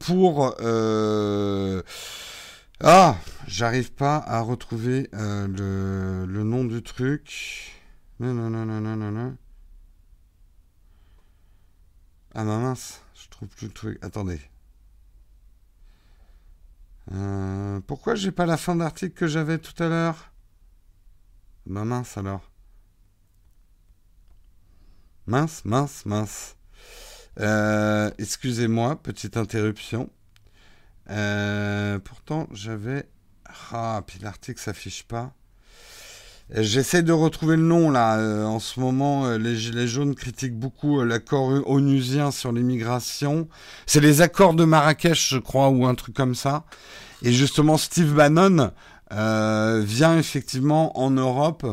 [0.00, 0.54] pour
[2.80, 7.72] ah, j'arrive pas à retrouver euh, le, nom du truc.
[8.20, 9.36] Non, non, non, non, non, non.
[12.34, 13.98] Ah ma mince, je trouve plus le truc.
[14.02, 14.40] Attendez.
[17.12, 20.32] Euh, pourquoi j'ai pas la fin d'article que j'avais tout à l'heure?
[21.66, 22.50] Ma mince alors.
[25.26, 26.56] Mince, mince, mince.
[27.40, 30.10] Euh, excusez-moi, petite interruption.
[31.10, 33.08] Euh, pourtant, j'avais.
[33.72, 35.32] Ah, puis l'article s'affiche pas.
[36.54, 38.18] Euh, j'essaie de retrouver le nom là.
[38.18, 43.48] Euh, en ce moment, les Gilets jaunes critiquent beaucoup l'accord onusien sur l'immigration.
[43.86, 46.64] C'est les accords de Marrakech, je crois, ou un truc comme ça.
[47.22, 48.70] Et justement, Steve Bannon,
[49.10, 51.64] euh, vient effectivement en Europe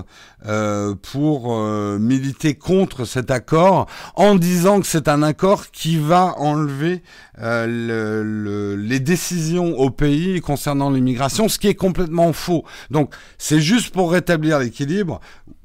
[0.46, 6.34] euh, pour euh, militer contre cet accord en disant que c'est un accord qui va
[6.38, 7.04] enlever
[7.38, 12.64] le, les décisions au pays concernant l'immigration, ce qui est complètement faux.
[12.90, 15.20] Donc c'est juste pour rétablir l'équilibre.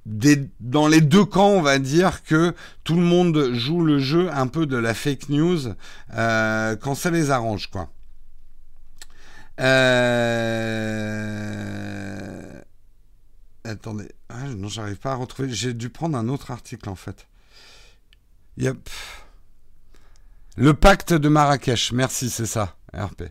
[0.07, 2.53] dans les deux camps, on va dire que
[2.83, 5.61] tout le monde joue le jeu un peu de la fake news
[6.11, 7.89] quand ça les arrange, quoi.
[13.71, 14.11] Attendez.
[14.29, 15.53] Ah, non, j'arrive pas à retrouver.
[15.53, 17.29] J'ai dû prendre un autre article en fait.
[18.57, 18.91] Yep.
[20.57, 21.93] Le pacte de Marrakech.
[21.93, 22.77] Merci, c'est ça.
[22.93, 23.23] RP.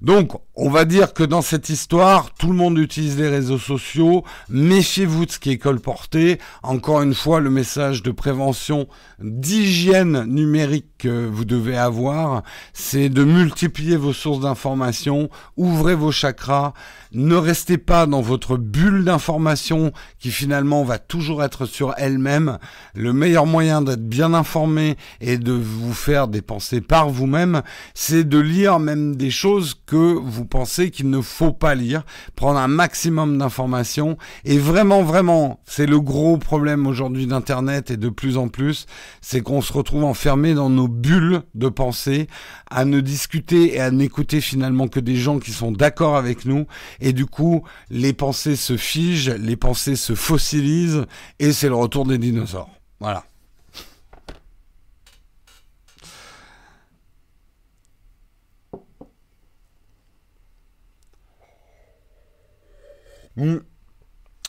[0.00, 4.24] Donc, on va dire que dans cette histoire, tout le monde utilise les réseaux sociaux.
[4.48, 6.38] Méfiez-vous de ce qui est colporté.
[6.62, 8.88] Encore une fois, le message de prévention,
[9.20, 16.72] d'hygiène numérique que vous devez avoir, c'est de multiplier vos sources d'information, ouvrez vos chakras,
[17.12, 22.58] ne restez pas dans votre bulle d'information qui finalement va toujours être sur elle-même.
[22.94, 27.62] Le meilleur moyen d'être bien informé et de vous faire des pensées par vous-même,
[27.94, 32.04] c'est de lire même des choses que vous pensez qu'il ne faut pas lire,
[32.36, 38.10] prendre un maximum d'informations et vraiment, vraiment, c'est le gros problème aujourd'hui d'Internet et de
[38.10, 38.84] plus en plus,
[39.22, 42.28] c'est qu'on se retrouve enfermé dans nos bulles de pensée,
[42.70, 46.66] à ne discuter et à n'écouter finalement que des gens qui sont d'accord avec nous
[47.00, 51.06] et du coup, les pensées se figent, les pensées se fossilisent,
[51.38, 52.68] et c'est le retour des dinosaures.
[53.00, 53.24] Voilà.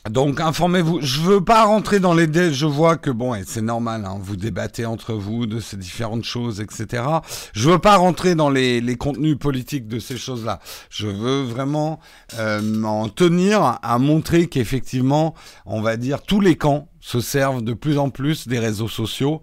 [0.08, 1.00] Donc informez-vous.
[1.02, 2.54] Je veux pas rentrer dans les dé.
[2.54, 4.06] Je vois que bon, et c'est normal.
[4.06, 7.02] Hein, vous débattez entre vous de ces différentes choses, etc.
[7.52, 10.60] Je veux pas rentrer dans les, contenus politiques de ces choses-là.
[10.88, 12.00] Je veux vraiment
[12.38, 15.34] euh, m'en tenir à montrer qu'effectivement,
[15.66, 19.42] on va dire tous les camps se servent de plus en plus des réseaux sociaux.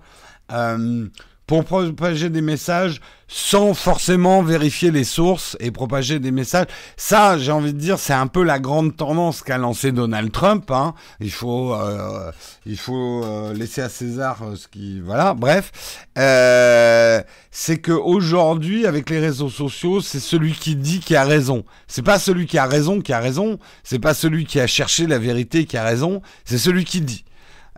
[0.51, 1.07] Euh,
[1.47, 6.67] pour propager des messages sans forcément vérifier les sources et propager des messages.
[6.97, 10.69] Ça, j'ai envie de dire, c'est un peu la grande tendance qu'a lancé Donald Trump.
[10.71, 10.93] Hein.
[11.19, 12.31] Il faut, euh,
[12.65, 15.33] il faut euh, laisser à César euh, ce qui, voilà.
[15.33, 21.23] Bref, euh, c'est que aujourd'hui, avec les réseaux sociaux, c'est celui qui dit qui a
[21.23, 21.63] raison.
[21.87, 23.57] C'est pas celui qui a raison qui a raison.
[23.83, 26.21] C'est pas celui qui a cherché la vérité qui a raison.
[26.43, 27.23] C'est celui qui dit.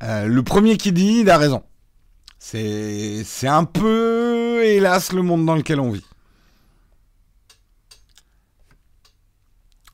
[0.02, 1.64] le premier qui dit, il a raison.
[2.40, 6.06] C'est un peu, hélas, le monde dans lequel on vit.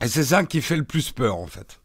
[0.00, 1.80] Et c'est ça qui fait le plus peur, en fait.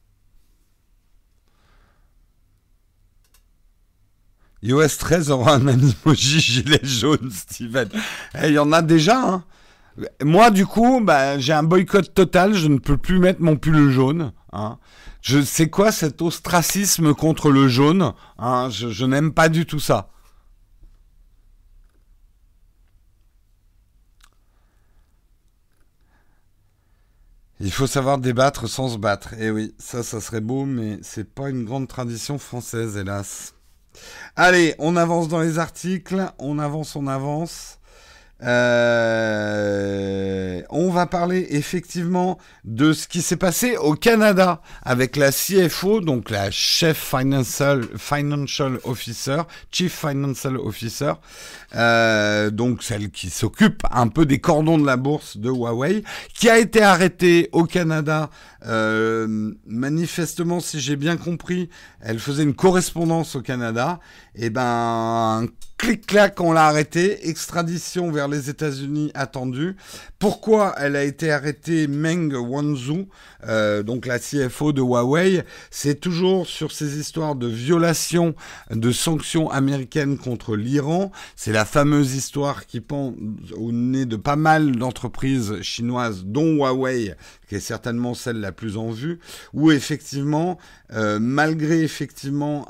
[4.63, 7.89] iOS 13 aura un animoji gilet jaune, Steven.
[8.35, 9.43] Eh, il y en a déjà, hein.
[10.23, 12.53] Moi, du coup, bah, j'ai un boycott total.
[12.53, 14.31] Je ne peux plus mettre mon pull jaune.
[14.53, 14.77] Hein.
[15.21, 18.13] Je sais quoi cet ostracisme contre le jaune.
[18.37, 18.69] Hein.
[18.69, 20.11] je n'aime pas du tout ça.
[27.63, 29.35] Il faut savoir débattre sans se battre.
[29.39, 33.53] Eh oui, ça, ça serait beau, mais c'est pas une grande tradition française, hélas.
[34.35, 37.77] Allez, on avance dans les articles, on avance, on avance.
[38.43, 39.81] Euh,
[40.69, 46.31] on va parler effectivement de ce qui s'est passé au Canada avec la CFO, donc
[46.31, 51.13] la chef financial, financial officer, chief financial officer,
[51.75, 56.49] euh, donc celle qui s'occupe un peu des cordons de la bourse de Huawei, qui
[56.49, 58.29] a été arrêtée au Canada.
[58.65, 61.69] Euh, manifestement, si j'ai bien compris,
[61.99, 63.99] elle faisait une correspondance au Canada.
[64.35, 65.47] Et ben,
[65.81, 67.27] clic-clac, on l'a arrêtée.
[67.27, 69.75] Extradition vers les États-Unis attendue.
[70.19, 73.07] Pourquoi elle a été arrêtée, Meng Wanzhou,
[73.47, 75.43] euh, donc la CFO de Huawei?
[75.71, 78.35] C'est toujours sur ces histoires de violation
[78.69, 81.11] de sanctions américaines contre l'Iran.
[81.35, 83.15] C'est la fameuse histoire qui pend
[83.57, 87.15] au nez de pas mal d'entreprises chinoises, dont Huawei,
[87.49, 89.19] qui est certainement celle la plus en vue,
[89.53, 90.57] où effectivement,
[90.93, 92.67] euh, malgré effectivement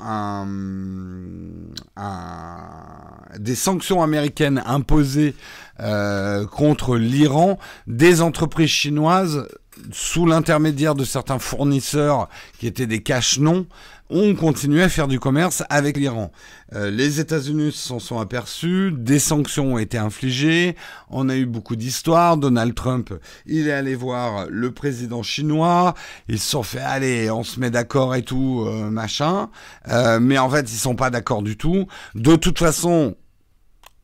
[3.38, 5.34] des sanctions américaines imposées
[5.80, 9.48] euh, contre l'Iran, des entreprises chinoises
[9.90, 13.66] sous l'intermédiaire de certains fournisseurs qui étaient des cache-noms,
[14.12, 16.30] ont continué à faire du commerce avec l'Iran.
[16.74, 20.76] Euh, les États-Unis s'en sont aperçus, des sanctions ont été infligées,
[21.10, 22.36] on a eu beaucoup d'histoires.
[22.36, 23.12] Donald Trump,
[23.46, 25.94] il est allé voir le président chinois,
[26.28, 29.48] ils se sont fait allez, on se met d'accord et tout, euh, machin.
[29.88, 31.86] Euh, mais en fait, ils sont pas d'accord du tout.
[32.14, 33.16] De toute façon,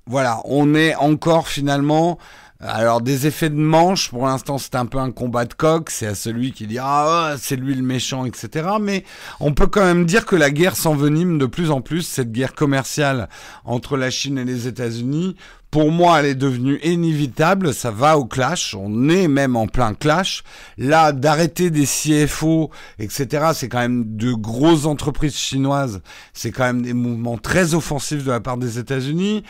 [0.06, 2.18] voilà, on est encore finalement
[2.60, 6.08] alors des effets de manche, pour l'instant c'est un peu un combat de coq, c'est
[6.08, 8.68] à celui qui dit ah c'est lui le méchant, etc.
[8.80, 9.04] Mais
[9.38, 12.54] on peut quand même dire que la guerre s'envenime de plus en plus, cette guerre
[12.54, 13.28] commerciale
[13.64, 15.36] entre la Chine et les États-Unis.
[15.70, 19.92] Pour moi, elle est devenue inévitable, ça va au clash, on est même en plein
[19.92, 20.42] clash.
[20.78, 26.00] Là, d'arrêter des CFO, etc., c'est quand même de grosses entreprises chinoises,
[26.32, 29.44] c'est quand même des mouvements très offensifs de la part des États-Unis.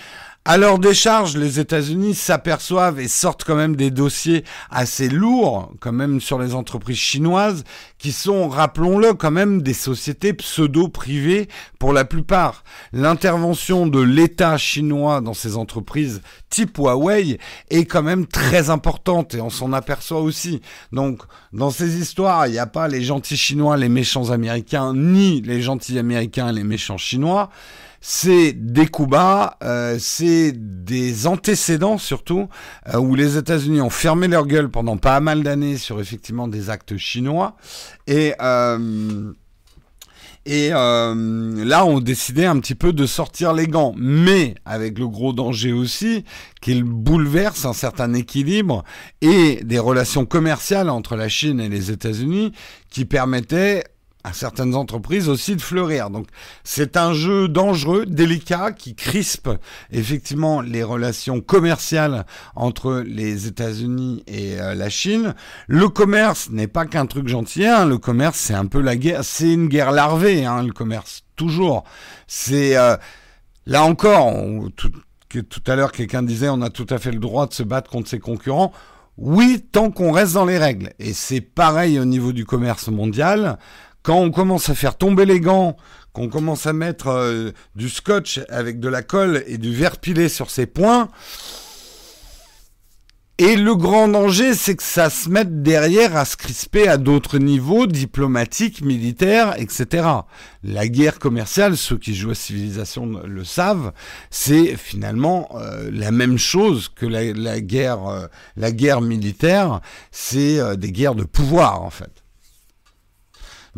[0.51, 5.93] À leur décharge, les États-Unis s'aperçoivent et sortent quand même des dossiers assez lourds, quand
[5.93, 7.65] même sur les entreprises chinoises,
[7.99, 12.65] qui sont, rappelons-le, quand même des sociétés pseudo-privées pour la plupart.
[12.95, 19.43] L'intervention de l'État chinois dans ces entreprises type Huawei est quand même très importante et
[19.43, 20.63] on s'en aperçoit aussi.
[20.93, 21.21] Donc,
[21.53, 25.61] dans ces histoires, il n'y a pas les gentils chinois, les méchants américains, ni les
[25.61, 27.51] gentils américains, les méchants chinois
[28.01, 32.49] c'est des coups bas, euh, c'est des antécédents surtout,
[32.93, 36.71] euh, où les États-Unis ont fermé leur gueule pendant pas mal d'années sur effectivement des
[36.71, 37.57] actes chinois.
[38.07, 39.33] Et, euh,
[40.47, 45.35] et là, on décidé un petit peu de sortir les gants, mais avec le gros
[45.35, 46.25] danger aussi
[46.63, 48.83] qu'il bouleverse un certain équilibre
[49.21, 52.53] et des relations commerciales entre la Chine et les États-Unis
[52.89, 53.85] qui permettaient
[54.25, 56.11] à certaines entreprises aussi de fleurir.
[56.11, 56.27] Donc
[56.65, 59.49] c'est un jeu dangereux, délicat, qui crispe
[59.91, 62.27] effectivement les relations commerciales
[62.57, 65.35] entre les États-Unis et euh, la Chine.
[65.67, 67.87] Le commerce n'est pas qu'un truc gentil, hein.
[67.87, 71.85] le commerce c'est un peu la guerre, c'est une guerre larvée, hein, le commerce, toujours.
[72.27, 72.77] C'est...
[72.77, 72.97] Euh,
[73.69, 74.35] là encore,
[75.29, 77.63] que, tout à l'heure quelqu'un disait on a tout à fait le droit de se
[77.63, 78.73] battre contre ses concurrents.
[79.19, 80.93] Oui, tant qu'on reste dans les règles.
[81.01, 83.59] Et c'est pareil au niveau du commerce mondial
[84.03, 85.77] quand on commence à faire tomber les gants,
[86.13, 90.29] qu'on commence à mettre euh, du scotch avec de la colle et du verre pilé
[90.29, 91.09] sur ses poings,
[93.41, 97.39] et le grand danger, c'est que ça se mette derrière à se crisper à d'autres
[97.39, 100.09] niveaux, diplomatiques, militaires, etc.
[100.65, 103.93] La guerre commerciale, ceux qui jouent à civilisation le savent,
[104.31, 109.83] c'est finalement euh, la même chose que la, guerre, euh, la guerre militaire.
[110.11, 112.25] C'est des guerres de pouvoir, en fait.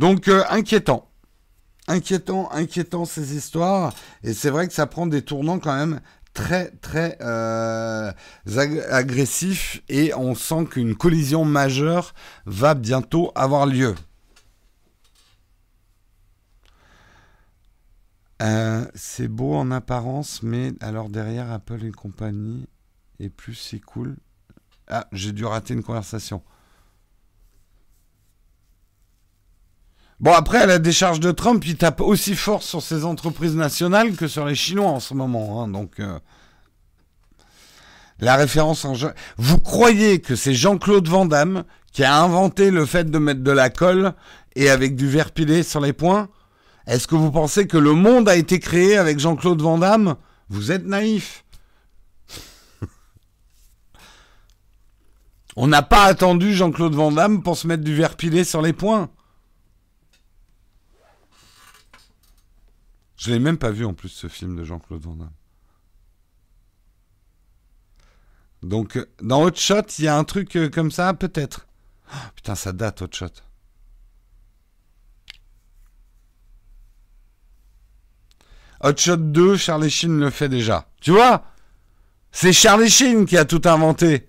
[0.01, 1.11] Donc euh, inquiétant.
[1.87, 3.93] Inquiétant, inquiétant ces histoires.
[4.25, 6.01] Et c'est vrai que ça prend des tournants quand même
[6.33, 8.11] très très euh,
[8.91, 12.15] agressifs et on sent qu'une collision majeure
[12.47, 13.95] va bientôt avoir lieu.
[18.41, 22.67] Euh, c'est beau en apparence, mais alors derrière Apple et compagnie,
[23.19, 24.17] et plus c'est cool.
[24.89, 26.43] Ah, j'ai dû rater une conversation.
[30.21, 34.17] Bon, après, à la décharge de Trump, il tape aussi fort sur ses entreprises nationales
[34.17, 35.63] que sur les Chinois en ce moment.
[35.63, 36.19] Hein, donc, euh,
[38.21, 39.15] la référence en jeu.
[39.39, 43.51] Vous croyez que c'est Jean-Claude Van Damme qui a inventé le fait de mettre de
[43.51, 44.13] la colle
[44.57, 46.29] et avec du verre pilé sur les poings?
[46.87, 50.17] Est-ce que vous pensez que le monde a été créé avec Jean-Claude Van Damme?
[50.51, 51.47] Vous êtes naïf.
[55.57, 58.75] On n'a pas attendu Jean-Claude Van Damme pour se mettre du verre pilé sur les
[58.75, 59.09] poings.
[63.21, 65.31] Je l'ai même pas vu en plus ce film de Jean-Claude Van Damme.
[68.63, 71.67] Donc, euh, dans Hot Shot, il y a un truc euh, comme ça, peut-être.
[72.15, 73.27] Oh, putain, ça date, Hot Shot.
[78.83, 80.89] Hot Shot 2, Charlie Sheen le fait déjà.
[81.03, 81.45] Tu vois?
[82.33, 84.29] C'est Charlie Sheen qui a tout inventé.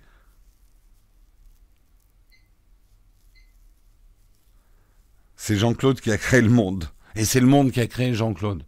[5.38, 6.89] C'est Jean-Claude qui a créé le monde.
[7.16, 8.66] Et c'est le monde qui a créé Jean-Claude.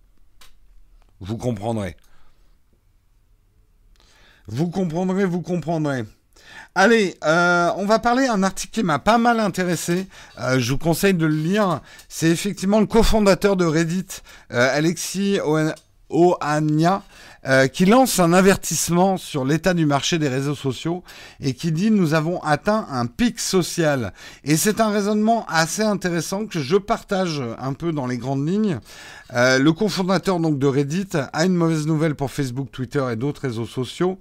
[1.24, 1.96] Vous comprendrez.
[4.48, 6.04] Vous comprendrez, vous comprendrez.
[6.76, 10.08] Allez, euh, on va parler d'un article qui m'a pas mal intéressé.
[10.42, 11.80] Euh, je vous conseille de le lire.
[12.10, 14.06] C'est effectivement le cofondateur de Reddit,
[14.52, 15.40] euh, Alexis
[16.10, 17.04] Ohania,
[17.74, 21.04] qui lance un avertissement sur l'état du marché des réseaux sociaux
[21.42, 24.14] et qui dit nous avons atteint un pic social.
[24.44, 28.80] Et c'est un raisonnement assez intéressant que je partage un peu dans les grandes lignes.
[29.36, 33.42] Euh, le cofondateur donc de Reddit a une mauvaise nouvelle pour Facebook, Twitter et d'autres
[33.42, 34.20] réseaux sociaux.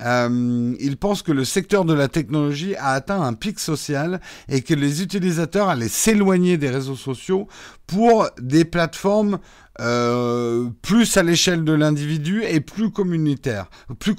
[0.00, 4.62] Euh, il pense que le secteur de la technologie a atteint un pic social et
[4.62, 7.46] que les utilisateurs allaient s'éloigner des réseaux sociaux
[7.86, 9.38] pour des plateformes
[9.80, 14.14] euh, plus à l'échelle de l'individu et plus communautaire, plus.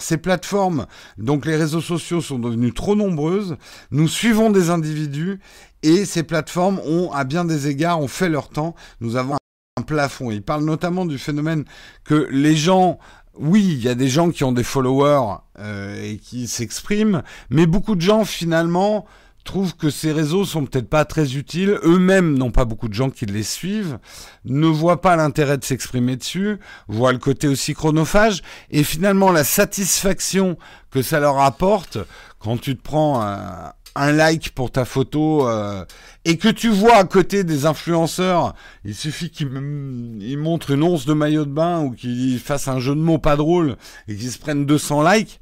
[0.00, 0.86] Ces plateformes,
[1.16, 3.56] donc les réseaux sociaux sont devenus trop nombreuses.
[3.90, 5.38] Nous suivons des individus
[5.82, 8.74] et ces plateformes ont, à bien des égards, ont fait leur temps.
[9.00, 9.37] Nous avons
[9.82, 10.30] plafond.
[10.30, 11.64] Il parle notamment du phénomène
[12.04, 12.98] que les gens
[13.40, 17.66] oui, il y a des gens qui ont des followers euh, et qui s'expriment, mais
[17.66, 19.06] beaucoup de gens finalement
[19.44, 21.78] trouvent que ces réseaux sont peut-être pas très utiles.
[21.82, 23.98] Eux-mêmes n'ont pas beaucoup de gens qui les suivent,
[24.44, 29.44] ne voient pas l'intérêt de s'exprimer dessus, voient le côté aussi chronophage, et finalement la
[29.44, 30.58] satisfaction
[30.90, 31.96] que ça leur apporte
[32.38, 35.84] quand tu te prends un, un like pour ta photo euh,
[36.24, 41.12] et que tu vois à côté des influenceurs, il suffit qu'ils montrent une once de
[41.14, 43.76] maillot de bain ou qu'ils fassent un jeu de mots pas drôle
[44.06, 45.40] et qu'ils se prennent 200 likes,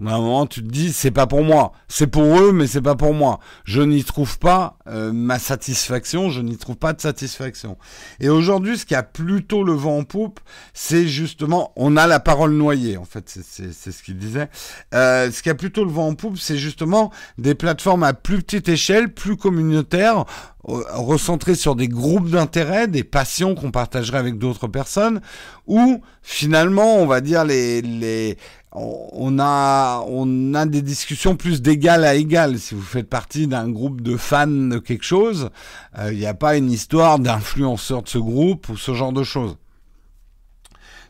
[0.00, 1.72] à un moment, tu te dis, c'est pas pour moi.
[1.86, 3.38] C'est pour eux, mais c'est pas pour moi.
[3.64, 7.78] Je n'y trouve pas euh, ma satisfaction, je n'y trouve pas de satisfaction.
[8.18, 10.40] Et aujourd'hui, ce qui a plutôt le vent en poupe,
[10.72, 14.48] c'est justement, on a la parole noyée, en fait, c'est ce qu'il disait.
[14.94, 18.42] Euh, ce qui a plutôt le vent en poupe, c'est justement des plateformes à plus
[18.42, 20.24] petite échelle, plus communautaires,
[20.68, 25.20] euh, recentrées sur des groupes d'intérêt, des passions qu'on partagerait avec d'autres personnes,
[25.68, 28.36] où finalement, on va dire les, les
[28.74, 32.58] on a, on a des discussions plus d'égal à égal.
[32.58, 35.50] Si vous faites partie d'un groupe de fans de quelque chose,
[35.96, 39.22] il euh, n'y a pas une histoire d'influenceur de ce groupe ou ce genre de
[39.22, 39.56] choses.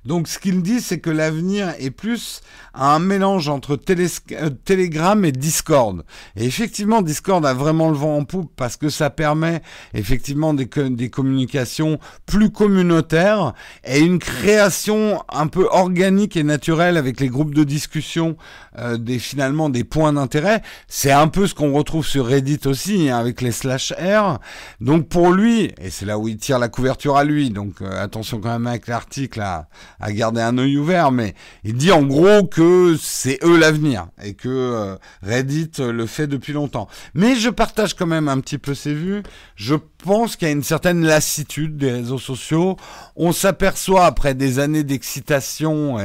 [0.04, 2.42] Donc ce qu'il dit, c'est que l'avenir est plus
[2.74, 6.04] un mélange entre euh, Telegram et Discord.
[6.36, 9.62] Et effectivement, Discord a vraiment le vent en poupe parce que ça permet
[9.94, 10.68] effectivement des,
[11.08, 17.64] communications plus communautaires et une création un peu organique et naturelle avec les groupes de
[17.64, 18.36] discussion
[18.78, 20.62] euh, des finalement des points d'intérêt.
[20.88, 24.38] C'est un peu ce qu'on retrouve sur Reddit aussi hein, avec les slash R.
[24.80, 28.02] Donc pour lui, et c'est là où il tire la couverture à lui, donc euh,
[28.02, 29.68] attention quand même avec l'article à,
[30.00, 31.34] à garder un œil ouvert, mais
[31.64, 36.52] il dit en gros que c'est eux l'avenir et que euh, Reddit le fait depuis
[36.52, 36.88] longtemps.
[37.14, 39.22] Mais je partage quand même un petit peu ses vues.
[39.56, 42.76] Je pense qu'il y a une certaine lassitude des réseaux sociaux.
[43.16, 45.98] On s'aperçoit après des années d'excitation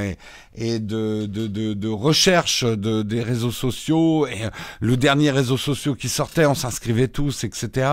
[0.56, 6.56] et, de, recherche de, des réseaux sociaux, et le dernier réseau social qui sortait, on
[6.56, 7.90] s'inscrivait tous, etc.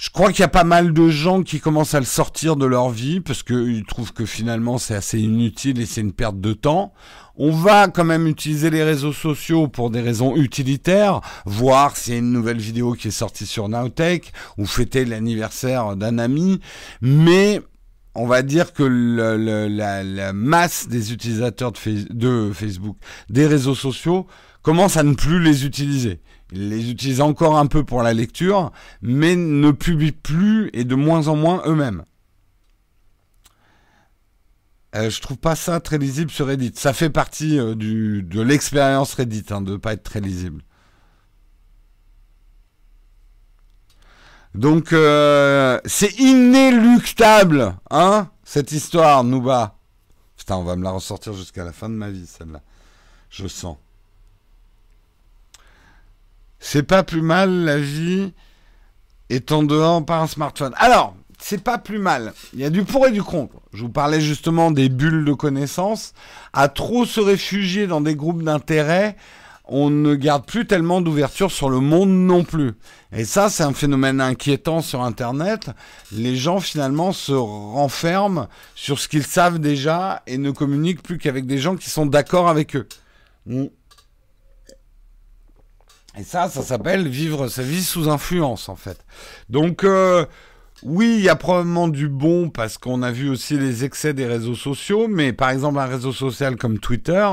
[0.00, 2.64] Je crois qu'il y a pas mal de gens qui commencent à le sortir de
[2.64, 6.54] leur vie parce qu'ils trouvent que finalement c'est assez inutile et c'est une perte de
[6.54, 6.94] temps.
[7.36, 12.16] On va quand même utiliser les réseaux sociaux pour des raisons utilitaires, voir s'il y
[12.16, 16.60] a une nouvelle vidéo qui est sortie sur Nowtech ou fêter l'anniversaire d'un ami,
[17.02, 17.60] mais
[18.14, 22.96] on va dire que la, masse des utilisateurs de Facebook,
[23.28, 24.26] des réseaux sociaux,
[24.62, 26.22] commence à ne plus les utiliser.
[26.52, 28.72] Ils les utilisent encore un peu pour la lecture,
[29.02, 32.04] mais ne publient plus et de moins en moins eux-mêmes.
[34.96, 36.72] Euh, je trouve pas ça très lisible sur Reddit.
[36.74, 40.62] Ça fait partie euh, de l'expérience Reddit, hein, de ne pas être très lisible.
[44.54, 49.78] Donc, euh, c'est inéluctable, hein, cette histoire, Nouba.
[50.36, 52.60] Putain, on va me la ressortir jusqu'à la fin de ma vie, celle-là.
[53.28, 53.76] Je sens.
[56.60, 58.32] C'est pas plus mal, la vie,
[59.30, 60.72] étant dehors par un smartphone.
[60.76, 62.34] Alors, c'est pas plus mal.
[62.52, 63.56] Il y a du pour et du contre.
[63.72, 66.12] Je vous parlais justement des bulles de connaissances.
[66.52, 69.16] À trop se réfugier dans des groupes d'intérêt,
[69.64, 72.72] on ne garde plus tellement d'ouverture sur le monde non plus.
[73.12, 75.70] Et ça, c'est un phénomène inquiétant sur Internet.
[76.12, 81.46] Les gens, finalement, se renferment sur ce qu'ils savent déjà et ne communiquent plus qu'avec
[81.46, 82.88] des gens qui sont d'accord avec eux.
[86.20, 89.06] Et ça, ça s'appelle vivre sa vie sous influence, en fait.
[89.48, 90.26] Donc, euh,
[90.82, 94.26] oui, il y a probablement du bon parce qu'on a vu aussi les excès des
[94.26, 97.26] réseaux sociaux, mais par exemple un réseau social comme Twitter,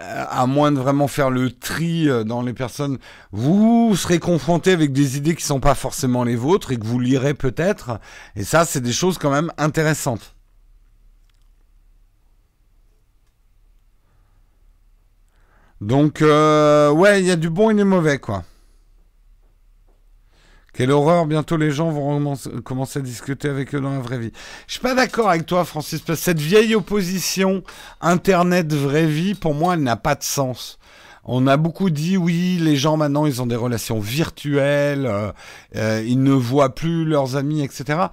[0.00, 2.96] euh, à moins de vraiment faire le tri euh, dans les personnes,
[3.30, 6.98] vous serez confronté avec des idées qui sont pas forcément les vôtres et que vous
[6.98, 8.00] lirez peut-être.
[8.36, 10.31] Et ça, c'est des choses quand même intéressantes.
[15.82, 18.44] Donc, euh, ouais, il y a du bon et du mauvais, quoi.
[20.72, 24.30] Quelle horreur, bientôt les gens vont commencer à discuter avec eux dans la vraie vie.
[24.68, 27.64] Je suis pas d'accord avec toi, Francis, parce que cette vieille opposition
[28.00, 30.78] Internet-vraie vie, pour moi, elle n'a pas de sens.
[31.24, 35.32] On a beaucoup dit oui, les gens maintenant ils ont des relations virtuelles, euh,
[35.76, 38.06] euh, ils ne voient plus leurs amis, etc.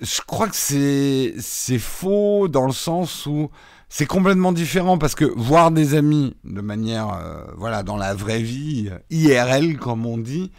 [0.00, 3.50] Je crois que c'est c'est faux dans le sens où
[3.96, 8.42] c'est complètement différent parce que voir des amis de manière euh, voilà dans la vraie
[8.42, 10.50] vie IRL comme on dit,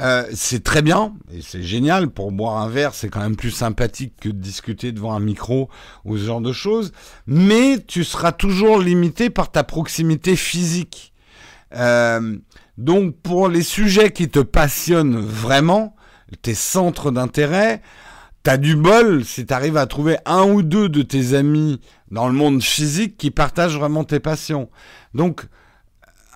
[0.00, 3.50] euh, c'est très bien et c'est génial pour boire un verre, c'est quand même plus
[3.50, 5.68] sympathique que de discuter devant un micro
[6.06, 6.92] ou ce genre de choses.
[7.26, 11.12] Mais tu seras toujours limité par ta proximité physique.
[11.76, 12.38] Euh,
[12.78, 15.94] donc pour les sujets qui te passionnent vraiment,
[16.40, 17.82] tes centres d'intérêt,
[18.42, 21.78] t'as du bol si t'arrives à trouver un ou deux de tes amis
[22.10, 24.68] dans le monde physique qui partagent vraiment tes passions.
[25.14, 25.46] Donc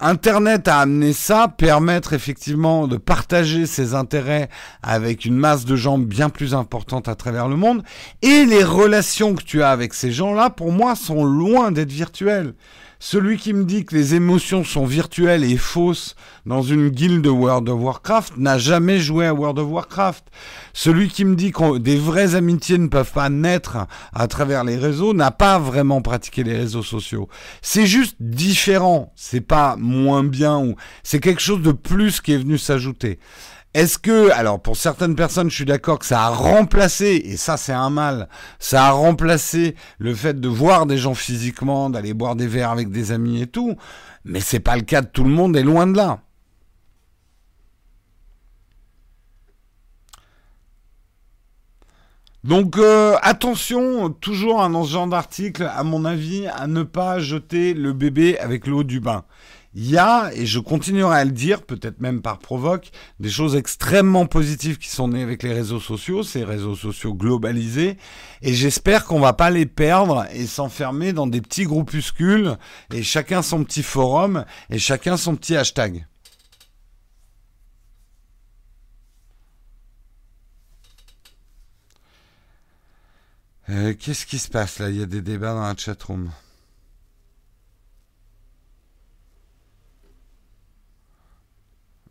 [0.00, 4.48] Internet a amené ça, permettre effectivement de partager ses intérêts
[4.82, 7.84] avec une masse de gens bien plus importante à travers le monde.
[8.20, 12.54] Et les relations que tu as avec ces gens-là, pour moi, sont loin d'être virtuelles.
[12.98, 16.14] Celui qui me dit que les émotions sont virtuelles et fausses
[16.46, 20.24] dans une guilde de World of Warcraft n'a jamais joué à World of Warcraft.
[20.72, 24.76] Celui qui me dit que des vraies amitiés ne peuvent pas naître à travers les
[24.76, 27.28] réseaux n'a pas vraiment pratiqué les réseaux sociaux.
[27.62, 29.12] C'est juste différent.
[29.16, 33.18] C'est pas moins bien ou c'est quelque chose de plus qui est venu s'ajouter.
[33.74, 37.56] Est-ce que, alors pour certaines personnes, je suis d'accord que ça a remplacé, et ça
[37.56, 38.28] c'est un mal,
[38.60, 42.90] ça a remplacé le fait de voir des gens physiquement, d'aller boire des verres avec
[42.90, 43.76] des amis et tout,
[44.24, 46.20] mais c'est pas le cas de tout le monde et loin de là.
[52.44, 57.74] Donc euh, attention, toujours dans ce genre d'article, à mon avis, à ne pas jeter
[57.74, 59.24] le bébé avec l'eau du bain
[59.74, 63.56] il y a, et je continuerai à le dire, peut-être même par provoque, des choses
[63.56, 67.98] extrêmement positives qui sont nées avec les réseaux sociaux, ces réseaux sociaux globalisés,
[68.40, 72.56] et j'espère qu'on va pas les perdre et s'enfermer dans des petits groupuscules,
[72.92, 76.06] et chacun son petit forum, et chacun son petit hashtag.
[83.70, 84.90] Euh, qu'est-ce qui se passe là?
[84.90, 86.30] Il y a des débats dans la chatroom.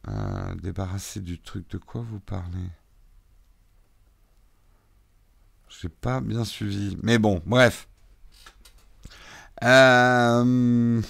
[0.09, 2.69] Euh, débarrasser du truc de quoi vous parlez?
[5.69, 6.97] J'ai pas bien suivi.
[7.01, 7.87] Mais bon, bref.
[9.63, 11.01] Euh,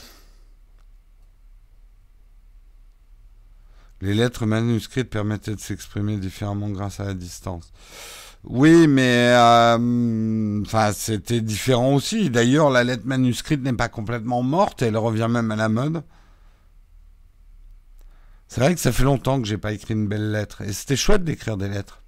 [4.01, 7.71] les lettres manuscrites permettaient de s'exprimer différemment grâce à la distance.
[8.43, 12.29] Oui, mais euh, enfin, c'était différent aussi.
[12.29, 16.03] D'ailleurs, la lettre manuscrite n'est pas complètement morte, elle revient même à la mode.
[18.53, 20.61] C'est vrai que ça fait longtemps que j'ai pas écrit une belle lettre.
[20.61, 22.02] Et c'était chouette d'écrire des lettres.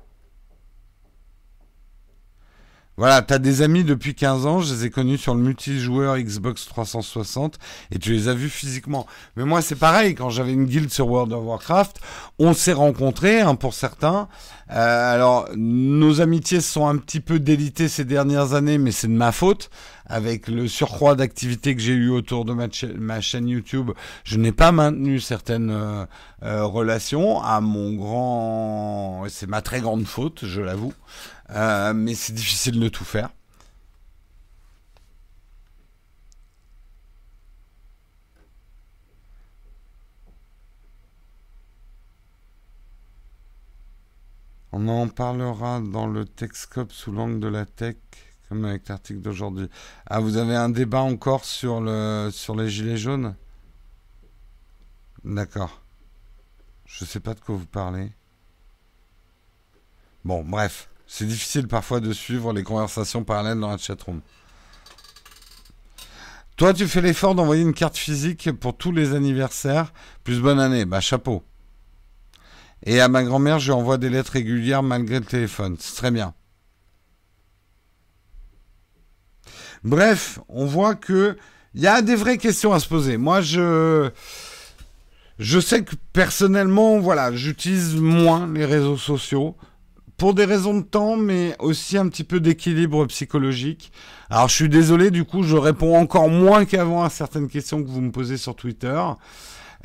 [2.98, 6.66] Voilà, t'as des amis depuis 15 ans, je les ai connus sur le multijoueur Xbox
[6.66, 7.60] 360
[7.92, 9.06] et tu les as vus physiquement.
[9.36, 12.00] Mais moi c'est pareil, quand j'avais une guilde sur World of Warcraft,
[12.40, 14.30] on s'est rencontrés hein, pour certains.
[14.72, 19.08] Euh, alors nos amitiés se sont un petit peu délitées ces dernières années, mais c'est
[19.08, 19.70] de ma faute.
[20.08, 23.90] Avec le surcroît d'activité que j'ai eu autour de ma, chaîne YouTube,
[24.24, 26.06] je n'ai pas maintenu certaines euh,
[26.44, 29.24] euh, relations à mon grand...
[29.30, 30.94] C'est ma très grande faute, je l'avoue.
[31.52, 33.30] Euh, mais c'est difficile de tout faire.
[44.72, 47.96] On en parlera dans le TechScope sous l'angle de la tech,
[48.50, 49.70] comme avec l'article d'aujourd'hui.
[50.06, 53.36] Ah, vous avez un débat encore sur, le, sur les gilets jaunes?
[55.24, 55.82] D'accord.
[56.86, 58.12] Je ne sais pas de quoi vous parlez.
[60.26, 60.90] Bon, bref.
[61.08, 64.22] C'est difficile parfois de suivre les conversations parallèles dans la chatroom.
[66.58, 69.92] Toi, tu fais l'effort d'envoyer une carte physique pour tous les anniversaires,
[70.24, 70.86] plus bonne année.
[70.86, 71.44] Bah, chapeau.
[72.84, 75.76] Et à ma grand-mère, je lui envoie des lettres régulières malgré le téléphone.
[75.80, 76.34] C'est très bien.
[79.84, 81.38] Bref, on voit que
[81.74, 83.18] il y a des vraies questions à se poser.
[83.18, 84.10] Moi, je
[85.38, 89.58] je sais que personnellement, voilà, j'utilise moins les réseaux sociaux
[90.18, 93.92] pour des raisons de temps, mais aussi un petit peu d'équilibre psychologique.
[94.30, 97.90] Alors, je suis désolé, du coup, je réponds encore moins qu'avant à certaines questions que
[97.90, 99.02] vous me posez sur Twitter.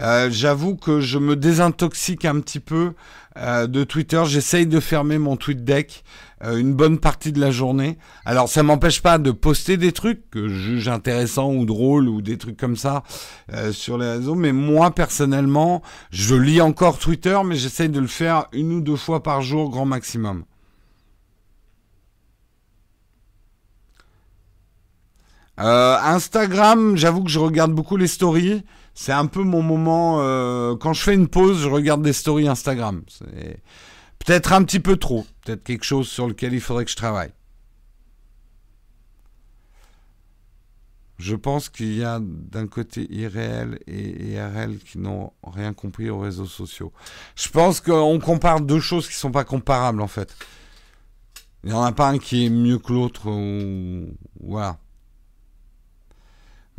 [0.01, 2.93] Euh, j'avoue que je me désintoxique un petit peu
[3.37, 4.22] euh, de Twitter.
[4.24, 6.05] J'essaye de fermer mon tweet deck
[6.43, 7.99] une bonne partie de la journée.
[8.24, 12.22] Alors ça m'empêche pas de poster des trucs que je juge intéressants ou drôles ou
[12.22, 13.03] des trucs comme ça
[13.72, 14.34] sur les réseaux.
[14.34, 18.97] Mais moi personnellement, je lis encore Twitter, mais j'essaye de le faire une ou deux
[18.97, 20.45] fois par jour, grand maximum.
[25.59, 28.62] Instagram, j'avoue que je regarde beaucoup les stories
[28.95, 30.18] c'est un peu mon moment.
[30.20, 33.03] Euh, quand je fais une pause, je regarde des stories Instagram.
[34.24, 35.26] Peut-être un petit peu trop.
[35.44, 37.32] Peut-être quelque chose sur lequel il faudrait que je travaille.
[41.18, 46.18] Je pense qu'il y a d'un côté irréel et IRL qui n'ont rien compris aux
[46.18, 46.92] réseaux sociaux.
[47.36, 50.34] Je pense qu'on compare deux choses qui ne sont pas comparables en fait.
[51.62, 53.28] Il n'y en a pas un qui est mieux que l'autre.
[53.28, 54.16] Ou...
[54.42, 54.78] Voilà.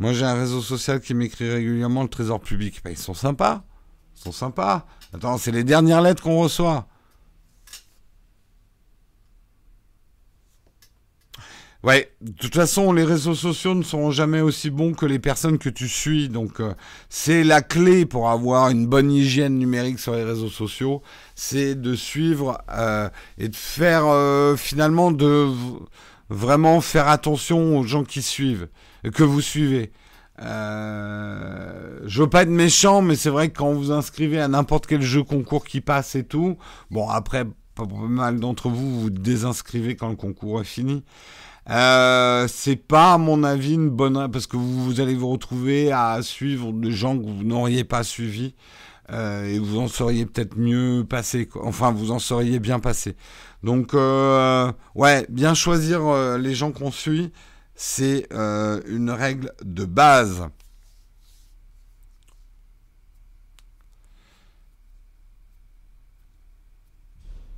[0.00, 2.80] Moi, j'ai un réseau social qui m'écrit régulièrement le Trésor public.
[2.82, 3.62] Ben, ils sont sympas.
[4.16, 4.86] Ils sont sympas.
[5.12, 6.88] Attends, c'est les dernières lettres qu'on reçoit.
[11.84, 15.58] Ouais, de toute façon, les réseaux sociaux ne seront jamais aussi bons que les personnes
[15.58, 16.28] que tu suis.
[16.28, 16.74] Donc, euh,
[17.08, 21.02] c'est la clé pour avoir une bonne hygiène numérique sur les réseaux sociaux.
[21.34, 25.48] C'est de suivre euh, et de faire euh, finalement de
[26.30, 28.68] vraiment faire attention aux gens qui suivent
[29.12, 29.90] que vous suivez.
[30.40, 34.86] Euh, je veux pas être méchant, mais c'est vrai que quand vous inscrivez à n'importe
[34.86, 36.56] quel jeu concours qui passe et tout,
[36.90, 41.04] bon après, pas mal d'entre vous vous désinscrivez quand le concours est fini.
[41.70, 46.20] Euh, c'est pas à mon avis une bonne parce que vous, allez vous retrouver à
[46.22, 48.54] suivre des gens que vous n'auriez pas suivis
[49.10, 51.48] euh, et vous en seriez peut-être mieux passé.
[51.62, 53.16] Enfin, vous en seriez bien passé.
[53.62, 57.32] Donc, euh, ouais, bien choisir euh, les gens qu'on suit
[57.74, 60.46] c'est une règle de base.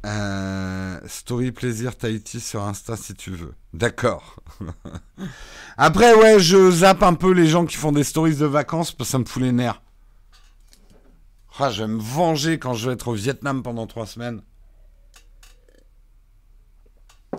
[0.04, 3.54] Euh, story plaisir Tahiti sur Insta si tu veux.
[3.72, 4.36] D'accord.
[5.76, 9.08] Après, ouais, je zappe un peu les gens qui font des stories de vacances parce
[9.08, 9.80] que ça me fout les nerfs.
[11.58, 14.42] Ah, je vais me venger quand je vais être au Vietnam pendant trois semaines.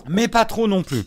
[0.07, 1.05] Mais pas trop non plus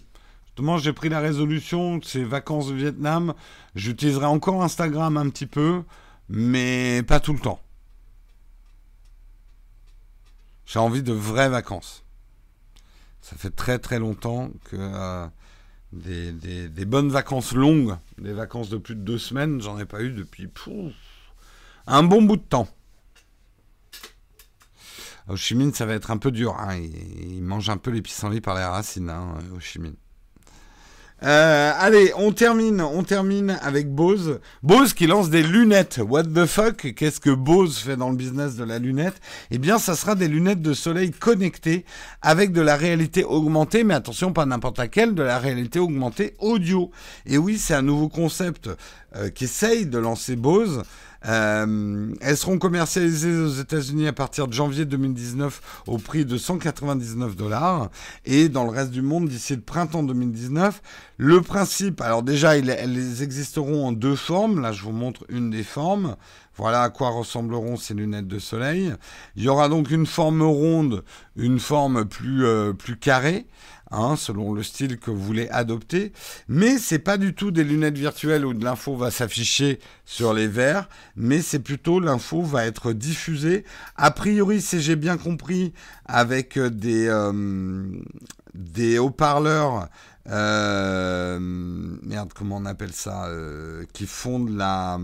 [0.79, 3.35] j'ai pris la résolution de ces vacances au Vietnam.
[3.75, 5.83] J'utiliserai encore Instagram un petit peu,
[6.29, 7.61] mais pas tout le temps.
[10.69, 12.05] J'ai envie de vraies vacances.
[13.23, 15.27] Ça fait très très longtemps que euh,
[15.93, 20.13] des, bonnes vacances longues, des vacances de plus de deux semaines, j'en ai pas eu
[20.13, 20.47] depuis
[21.87, 22.69] un bon bout de temps.
[25.27, 26.55] Au Chimine, ça va être un peu dur.
[26.59, 26.77] Hein.
[26.77, 29.97] Il, mange un peu les pissenlits par les racines, hein, au Chimine.
[31.25, 34.39] Euh, allez, on termine, on termine avec Bose.
[34.63, 36.01] Bose qui lance des lunettes.
[36.07, 36.95] What the fuck?
[36.95, 39.21] Qu'est-ce que Bose fait dans le business de la lunette?
[39.51, 41.85] Eh bien, ça sera des lunettes de soleil connectées
[42.23, 46.91] avec de la réalité augmentée, mais attention, pas n'importe laquelle, de la réalité augmentée audio.
[47.27, 48.71] Et oui, c'est un nouveau concept
[49.17, 50.85] euh, qu'essaye de lancer Bose.
[51.27, 57.35] Euh, elles seront commercialisées aux États-Unis à partir de janvier 2019 au prix de 199
[57.35, 57.91] dollars
[58.25, 60.81] et dans le reste du monde d'ici le printemps 2019.
[61.17, 64.61] Le principe, alors déjà, elles existeront en deux formes.
[64.61, 66.17] Là, je vous montre une des formes.
[66.59, 68.93] Voilà à quoi ressembleront ces lunettes de soleil.
[69.37, 71.05] Il y aura donc une forme ronde,
[71.37, 73.47] une forme plus, euh, plus carrée.
[73.91, 76.13] Hein, selon le style que vous voulez adopter.
[76.47, 80.47] Mais c'est pas du tout des lunettes virtuelles où de l'info va s'afficher sur les
[80.47, 83.65] verres, mais c'est plutôt l'info va être diffusée.
[83.97, 85.73] A priori, si j'ai bien compris,
[86.05, 88.03] avec des, euh,
[88.99, 89.89] haut-parleurs.
[90.29, 94.99] Euh, merde, comment on appelle ça euh, Qui font de la.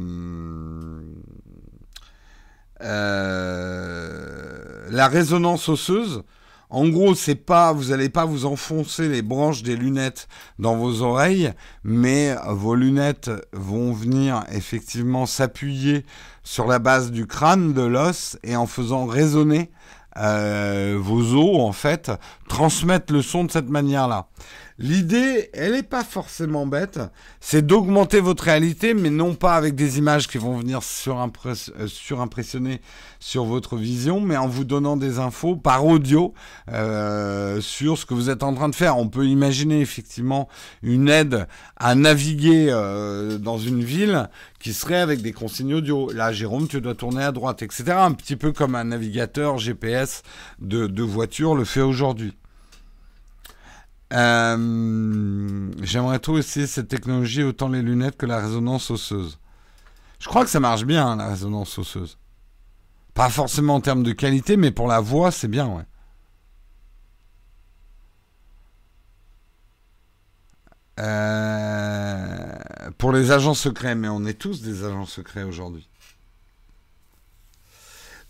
[4.91, 6.23] la résonance osseuse
[6.75, 10.27] En gros, c'est pas, vous n'allez pas vous enfoncer les branches des lunettes
[10.59, 11.53] dans vos oreilles,
[11.85, 16.05] mais vos lunettes vont venir effectivement s'appuyer
[16.43, 19.71] sur la base du crâne de l'os et en faisant résonner
[20.17, 22.11] euh, vos os, en fait,
[22.49, 24.27] transmettre le son de cette manière-là.
[24.81, 26.99] L'idée, elle n'est pas forcément bête,
[27.41, 32.81] c'est d'augmenter votre réalité, mais non pas avec des images qui vont venir euh, surimpressionner
[33.21, 36.35] sur votre vision, mais en vous donnant des infos par audio
[36.73, 38.99] euh, sur ce que vous êtes en train de faire.
[38.99, 40.49] On peut imaginer effectivement
[40.83, 41.47] une aide
[41.77, 46.11] à naviguer euh, dans une ville qui serait avec des consignes audio.
[46.11, 47.85] Là, Jérôme, tu dois tourner à droite, etc.
[47.97, 50.25] Un petit peu comme un navigateur GPS
[50.61, 52.35] de, de voiture le fait aujourd'hui.
[54.13, 59.39] Euh, j'aimerais trop essayer cette technologie, autant les lunettes que la résonance osseuse.
[60.21, 62.19] Je crois que ça marche bien, la résonance osseuse.
[63.15, 65.85] Pas forcément en termes de qualité, mais pour la voix, c'est bien.
[71.01, 72.57] Euh,
[72.99, 75.89] pour les agents secrets, mais on est tous des agents secrets aujourd'hui.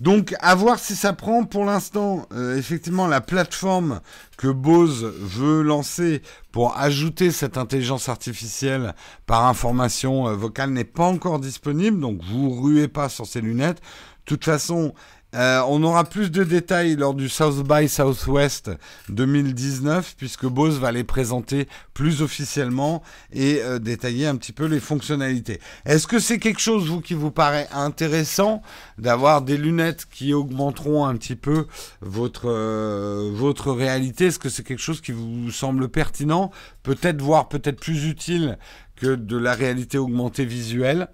[0.00, 1.44] Donc, à voir si ça prend.
[1.44, 4.00] Pour l'instant, euh, effectivement, la plateforme
[4.36, 6.22] que Bose veut lancer
[6.52, 8.94] pour ajouter cette intelligence artificielle
[9.26, 12.00] par information euh, vocale n'est pas encore disponible.
[12.00, 13.78] Donc, vous ruez pas sur ces lunettes.
[13.78, 14.94] De toute façon,
[15.34, 18.70] euh, on aura plus de détails lors du South by Southwest
[19.08, 24.78] 2019 puisque Bose va les présenter plus officiellement et euh, détailler un petit peu les
[24.78, 25.60] fonctionnalités.
[25.86, 28.62] Est-ce que c'est quelque chose vous qui vous paraît intéressant
[28.98, 31.66] d'avoir des lunettes qui augmenteront un petit peu
[32.00, 34.26] votre euh, votre réalité?
[34.26, 36.52] Est-ce que c'est quelque chose qui vous semble pertinent,
[36.84, 38.56] peut-être voire peut-être plus utile
[38.94, 41.08] que de la réalité augmentée visuelle?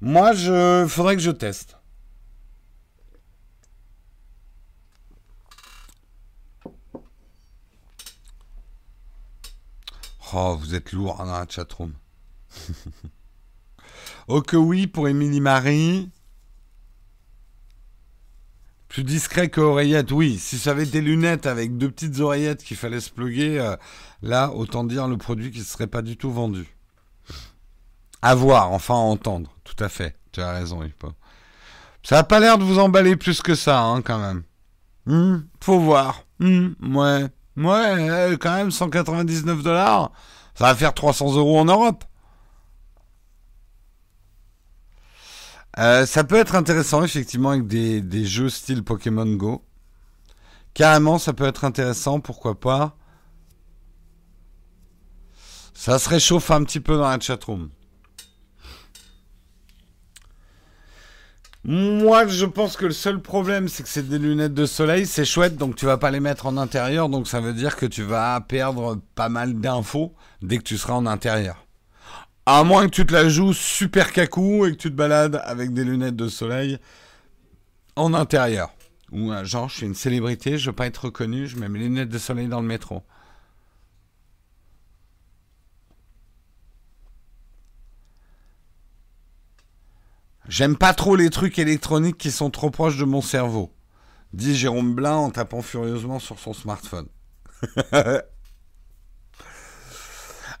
[0.00, 1.79] Moi, je faudrait que je teste.
[10.32, 11.92] Oh, vous êtes lourd dans la chatroom.
[14.28, 16.10] oh que oui, pour Émilie Marie.
[18.88, 20.38] Plus discret que oreillette, oui.
[20.38, 23.76] Si ça avait des lunettes avec deux petites oreillettes qu'il fallait se pluguer, euh,
[24.22, 26.66] là, autant dire le produit qui ne serait pas du tout vendu.
[28.22, 30.16] À voir, enfin à entendre, tout à fait.
[30.32, 31.12] Tu as raison, Hippo.
[32.02, 34.42] Ça n'a pas l'air de vous emballer plus que ça, hein, quand même.
[35.06, 36.24] Hmm, faut voir.
[36.38, 37.28] Hmm, ouais.
[37.56, 40.12] Ouais, quand même, 199 dollars.
[40.54, 42.04] Ça va faire 300 euros en Europe.
[45.78, 49.64] Euh, ça peut être intéressant, effectivement, avec des, des, jeux style Pokémon Go.
[50.74, 52.96] Carrément, ça peut être intéressant, pourquoi pas.
[55.74, 57.70] Ça se réchauffe un petit peu dans la chatroom.
[61.62, 65.26] Moi, je pense que le seul problème, c'est que c'est des lunettes de soleil, c'est
[65.26, 68.02] chouette, donc tu vas pas les mettre en intérieur, donc ça veut dire que tu
[68.02, 71.66] vas perdre pas mal d'infos dès que tu seras en intérieur.
[72.46, 75.74] À moins que tu te la joues super cacou et que tu te balades avec
[75.74, 76.78] des lunettes de soleil
[77.94, 78.72] en intérieur.
[79.12, 82.08] Ou genre, je suis une célébrité, je veux pas être reconnu, je mets mes lunettes
[82.08, 83.02] de soleil dans le métro.
[90.50, 93.72] J'aime pas trop les trucs électroniques qui sont trop proches de mon cerveau,
[94.32, 97.06] dit Jérôme Blin en tapant furieusement sur son smartphone.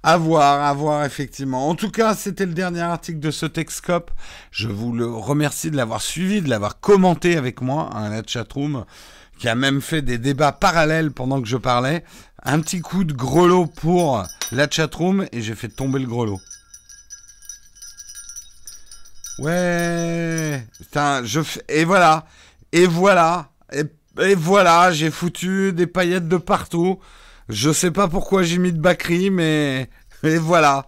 [0.02, 1.68] À voir, à voir, effectivement.
[1.68, 4.10] En tout cas, c'était le dernier article de ce Texcope.
[4.50, 8.86] Je vous le remercie de l'avoir suivi, de l'avoir commenté avec moi, un la chatroom,
[9.38, 12.02] qui a même fait des débats parallèles pendant que je parlais.
[12.42, 16.40] Un petit coup de grelot pour la chatroom et j'ai fait tomber le grelot.
[19.40, 20.66] Ouais.
[20.76, 22.26] Putain, je et voilà.
[22.72, 23.50] Et voilà.
[23.72, 27.00] Et, voilà, j'ai foutu des paillettes de partout.
[27.48, 29.88] Je sais pas pourquoi j'ai mis de Bakri, mais
[30.22, 30.86] et voilà.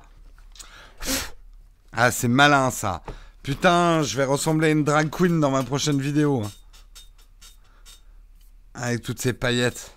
[1.92, 3.02] Ah, c'est malin ça.
[3.42, 6.42] Putain, je vais ressembler à une drag queen dans ma prochaine vidéo.
[8.74, 9.92] Avec toutes ces paillettes.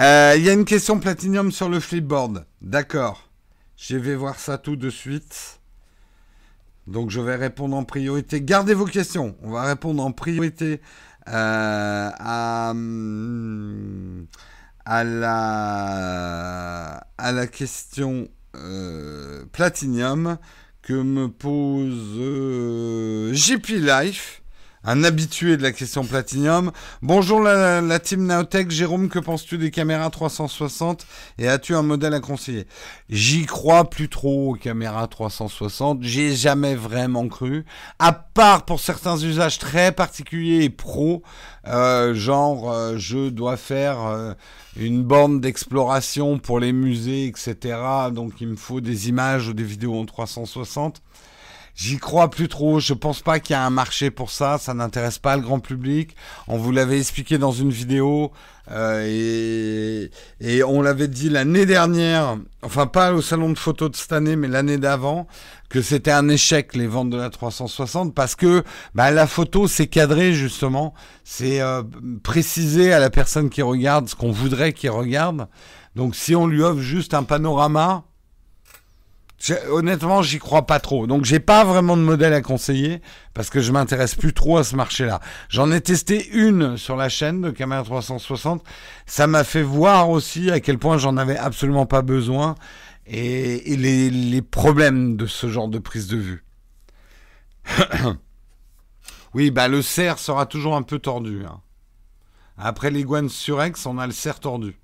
[0.00, 2.46] Euh, il y a une question platinium sur le flipboard.
[2.60, 3.31] D'accord.
[3.84, 5.60] Je vais voir ça tout de suite.
[6.86, 8.40] Donc je vais répondre en priorité.
[8.40, 9.34] Gardez vos questions.
[9.42, 10.80] On va répondre en priorité
[11.28, 14.28] euh, à, hum,
[14.84, 17.00] à, la,
[17.48, 20.38] question euh, Platinum
[20.82, 24.41] que me pose euh, JP Life.
[24.84, 26.72] Un habitué de la question Platinum.
[27.02, 28.70] Bonjour la, team Naotech.
[28.70, 31.06] Jérôme, que penses-tu des caméras 360
[31.38, 32.66] et as-tu un modèle à conseiller?
[33.08, 36.02] J'y crois plus trop aux caméras 360.
[36.02, 37.64] J'ai jamais vraiment cru.
[38.00, 41.22] À part pour certains usages très particuliers et pro,
[41.68, 44.34] euh, genre euh, je dois faire euh,
[44.76, 47.78] une borne d'exploration pour les musées, etc.
[48.12, 51.02] Donc il me faut des images ou des vidéos en 360.
[51.74, 52.80] J'y crois plus trop.
[52.80, 54.58] Je pense pas qu'il y a un marché pour ça.
[54.58, 56.14] Ça n'intéresse pas le grand public.
[56.48, 58.32] On vous l'avait expliqué dans une vidéo
[58.70, 60.10] euh, et,
[60.40, 62.36] et on l'avait dit l'année dernière.
[62.62, 65.26] Enfin, pas au salon de photos de cette année, mais l'année d'avant,
[65.68, 68.62] que c'était un échec les ventes de la 360 parce que
[68.94, 70.92] bah, la photo c'est cadré justement.
[71.24, 71.82] C'est euh,
[72.22, 75.48] préciser à la personne qui regarde ce qu'on voudrait qu'il regarde.
[75.96, 78.04] Donc, si on lui offre juste un panorama
[79.70, 81.06] Honnêtement, j'y crois pas trop.
[81.06, 83.00] Donc, j'ai pas vraiment de modèle à conseiller
[83.34, 85.20] parce que je m'intéresse plus trop à ce marché-là.
[85.48, 88.62] J'en ai testé une sur la chaîne de caméra 360.
[89.06, 92.54] Ça m'a fait voir aussi à quel point j'en avais absolument pas besoin
[93.06, 96.44] et, les, problèmes de ce genre de prise de vue.
[99.34, 101.44] oui, bah le cerf sera toujours un peu tordu.
[101.44, 101.60] Hein.
[102.56, 104.78] Après les Guan Surex, on a le cerf tordu.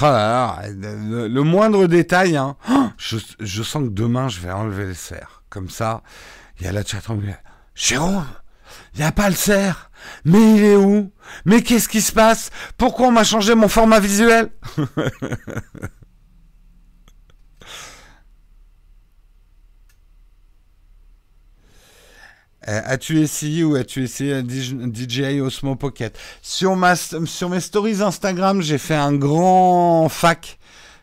[0.00, 2.56] Ah le, moindre détail, hein.
[2.96, 5.42] je, sens que demain je vais enlever le cerf.
[5.48, 6.02] Comme ça,
[6.58, 7.22] il y a la chatroom.
[7.74, 8.24] Jérôme,
[8.94, 9.90] il n'y a pas le cerf.
[10.24, 11.12] Mais il est où?
[11.44, 12.50] Mais qu'est-ce qui se passe?
[12.78, 14.50] Pourquoi on m'a changé mon format visuel?
[22.68, 26.16] Euh, as-tu essayé ou as-tu essayé DJI Osmo Pocket?
[26.42, 30.58] Sur, ma, sur mes stories Instagram, j'ai fait un grand fac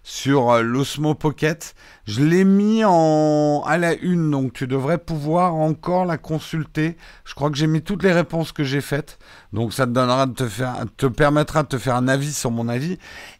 [0.07, 1.75] sur euh, l'Osmo Pocket.
[2.05, 6.95] Je l'ai mis en à la une, donc tu devrais pouvoir encore la consulter.
[7.25, 9.19] Je crois que j'ai mis toutes les réponses que j'ai faites,
[9.51, 12.97] donc ça te donnera te permettra de te faire un avis sur mon avis.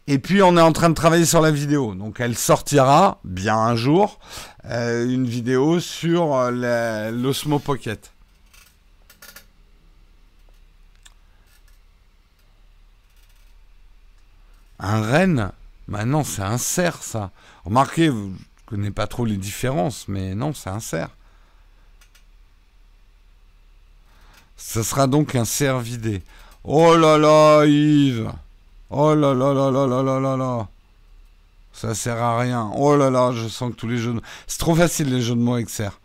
[0.08, 3.56] Et puis on est en train de travailler sur la vidéo, donc elle sortira bien
[3.56, 4.18] un jour
[4.66, 8.12] euh, une vidéo sur euh, l'Osmo Pocket.
[14.80, 15.52] Un renne
[15.88, 17.30] Bah non, c'est un cerf, ça.
[17.64, 18.36] Remarquez, vous ne
[18.66, 21.08] connaissez pas trop les différences, mais non, c'est un cerf.
[24.58, 26.22] Ce sera donc un cerf vidé.
[26.64, 28.30] Oh là là, Yves
[28.90, 30.68] Oh là là là là là là là là
[31.72, 32.70] Ça sert à rien.
[32.76, 34.20] Oh là là, je sens que tous les jeux de...
[34.46, 36.00] C'est trop facile les jeux de mots avec cerf.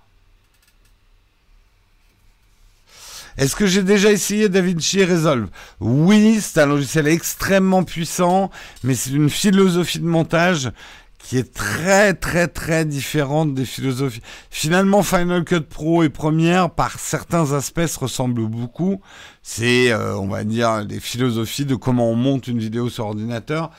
[3.38, 5.47] Est-ce que j'ai déjà essayé DaVinci Resolve?
[5.79, 8.51] Oui, c'est un logiciel extrêmement puissant,
[8.84, 10.71] mais c'est une philosophie de montage
[11.17, 14.21] qui est très très très différente des philosophies.
[14.49, 19.01] Finalement, Final Cut Pro et Premiere, par certains aspects, se ressemblent beaucoup.
[19.41, 23.71] C'est, euh, on va dire, des philosophies de comment on monte une vidéo sur ordinateur.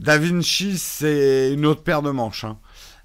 [0.00, 2.44] DaVinci, c'est une autre paire de manches.
[2.44, 2.58] Hein.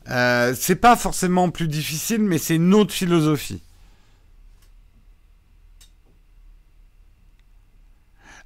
[0.09, 3.61] Euh, c'est pas forcément plus difficile, mais c'est une autre philosophie.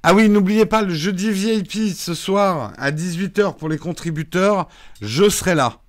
[0.02, 4.66] Ah oui, n'oubliez pas le jeudi VIP ce soir à 18h pour les contributeurs.
[5.02, 5.80] Je serai là.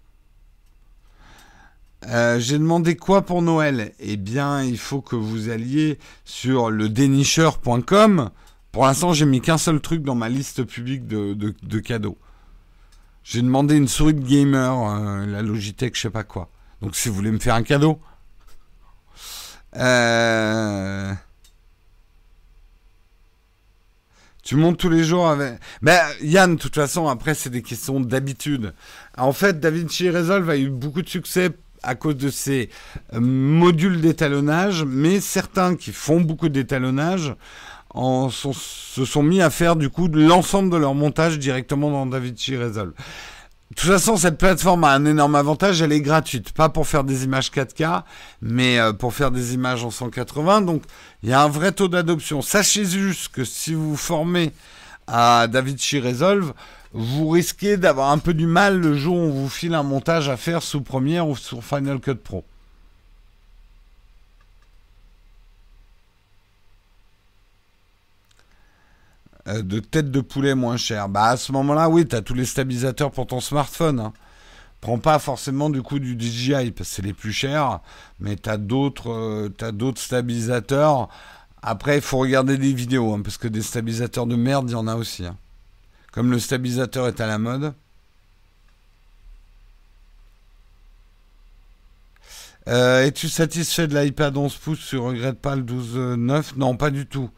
[2.08, 3.94] Euh, j'ai demandé quoi pour Noël?
[4.00, 8.32] Eh bien, il faut que vous alliez sur le dénicheur.com.
[8.74, 12.18] Pour l'instant, j'ai mis qu'un seul truc dans ma liste publique de, cadeaux.
[13.24, 16.50] J'ai demandé une souris de gamer, euh, la Logitech, je sais pas quoi.
[16.82, 18.02] Donc, si vous voulez me faire un cadeau.
[19.78, 21.14] Euh...
[24.52, 25.62] Tu montes tous les jours avec.
[25.82, 28.74] Ben, Yann, de toute façon, après, c'est des questions d'habitude.
[29.18, 31.52] En fait, DaVinci Resolve a eu beaucoup de succès
[31.84, 32.70] à cause de ses
[33.14, 37.34] euh, modules d'étalonnage, mais certains qui font beaucoup d'étalonnage
[37.96, 42.92] se sont mis à faire du coup l'ensemble de leur montage directement dans DaVinci Resolve.
[43.72, 46.52] De toute façon, cette plateforme a un énorme avantage, elle est gratuite.
[46.52, 48.04] Pas pour faire des images 4K,
[48.42, 50.60] mais euh, pour faire des images en 180.
[50.64, 50.84] Donc,
[51.24, 52.42] il y a un vrai taux d'adoption.
[52.42, 54.52] Sachez juste que si vous formez
[55.08, 56.52] à DaVinci Resolve,
[56.92, 60.28] vous risquez d'avoir un peu du mal le jour où on vous file un montage
[60.28, 62.44] à faire sous Premiere ou sur Final Cut Pro.
[69.48, 71.10] De tête de poulet moins cher.
[71.10, 74.00] Bah à ce moment-là, oui, tu tous les stabilisateurs pour ton smartphone.
[74.00, 74.14] Hein.
[74.82, 77.80] Prends pas forcément du coup du DJI parce que c'est les plus chers,
[78.20, 81.08] mais tu as d'autres euh, d'autres stabilisateurs.
[81.62, 84.76] Après, il faut regarder des vidéos hein, parce que des stabilisateurs de merde, il y
[84.76, 85.26] en a aussi.
[85.26, 85.38] Hein.
[86.12, 87.74] Comme le stabilisateur est à la mode.
[92.68, 94.88] Euh, Es-tu satisfait de l'iPad 11 pouces?
[94.88, 97.30] Tu regrettes pas le 12.9 Non, pas du tout.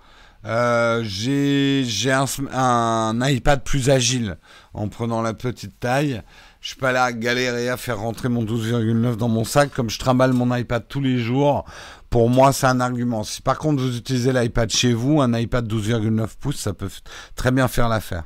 [0.45, 4.37] Euh, j'ai un, un, iPad plus agile
[4.73, 6.21] en prenant la petite taille.
[6.59, 9.89] Je suis pas là à galérer à faire rentrer mon 12,9 dans mon sac comme
[9.89, 11.65] je trimballe mon iPad tous les jours.
[12.09, 13.23] Pour moi, c'est un argument.
[13.23, 16.89] Si par contre vous utilisez l'iPad chez vous, un iPad 12,9 pouces, ça peut
[17.35, 18.25] très bien faire l'affaire.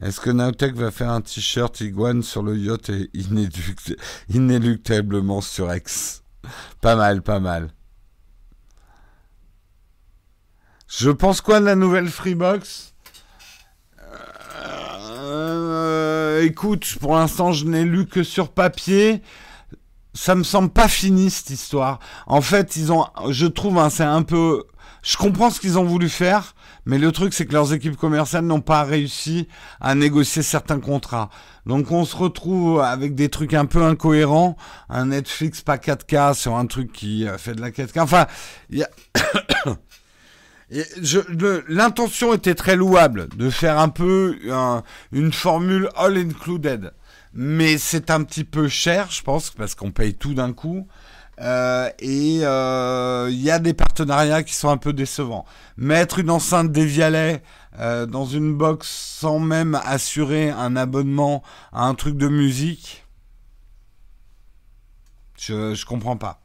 [0.00, 3.10] Est-ce que Naotech va faire un t-shirt iguane sur le yacht et
[4.28, 6.22] inéluctablement sur X?
[6.80, 7.70] Pas mal, pas mal.
[10.88, 12.94] Je pense quoi de la nouvelle Freebox?
[14.02, 19.22] Euh, Écoute, pour l'instant, je n'ai lu que sur papier.
[20.14, 22.00] Ça me semble pas fini cette histoire.
[22.26, 24.64] En fait, ils ont, je trouve, hein, c'est un peu.
[25.02, 26.54] Je comprends ce qu'ils ont voulu faire,
[26.90, 29.46] mais le truc, c'est que leurs équipes commerciales n'ont pas réussi
[29.80, 31.30] à négocier certains contrats.
[31.64, 34.56] Donc on se retrouve avec des trucs un peu incohérents,
[34.88, 38.00] un Netflix pas 4K sur un truc qui euh, fait de la 4K.
[38.00, 38.26] Enfin,
[41.68, 44.36] l'intention était très louable de faire un peu
[45.12, 46.92] une formule all included,
[47.32, 50.88] mais c'est un petit peu cher, je pense, parce qu'on paye tout d'un coup.
[51.40, 55.46] Euh, et euh, il y a des partenariats qui sont un peu décevants.
[55.76, 57.42] Mettre une enceinte Devialet
[57.78, 63.06] euh, dans une box sans même assurer un abonnement à un truc de musique,
[65.38, 66.42] je, je comprends pas.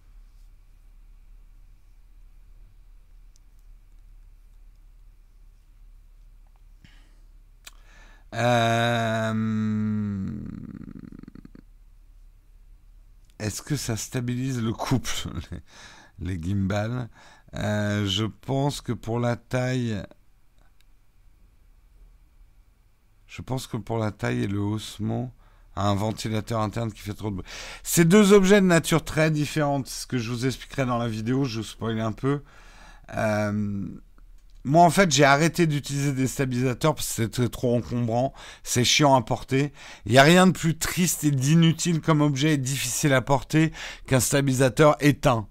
[8.33, 9.33] Euh...
[13.39, 15.11] Est-ce que ça stabilise le couple,
[16.19, 17.09] les, gimbals
[17.55, 20.01] euh, Je pense que pour la taille...
[23.27, 25.33] Je pense que pour la taille et le haussement,
[25.75, 27.47] un ventilateur interne qui fait trop de bruit.
[27.83, 29.87] C'est deux objets de nature très différente.
[29.87, 32.43] Ce que je vous expliquerai dans la vidéo, je vous spoil un peu.
[33.13, 33.87] Euh,
[34.65, 38.33] moi, en fait, j'ai arrêté d'utiliser des stabilisateurs parce que c'était trop encombrant.
[38.63, 39.71] C'est chiant à porter.
[40.07, 43.71] Il n'y a rien de plus triste et d'inutile comme objet et difficile à porter
[44.07, 45.47] qu'un stabilisateur éteint.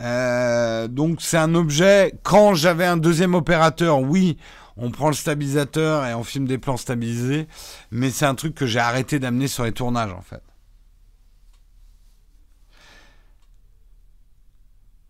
[0.00, 2.12] Euh, donc, c'est un objet.
[2.24, 4.36] Quand j'avais un deuxième opérateur, oui,
[4.76, 7.46] on prend le stabilisateur et on filme des plans stabilisés.
[7.92, 10.42] Mais c'est un truc que j'ai arrêté d'amener sur les tournages, en fait.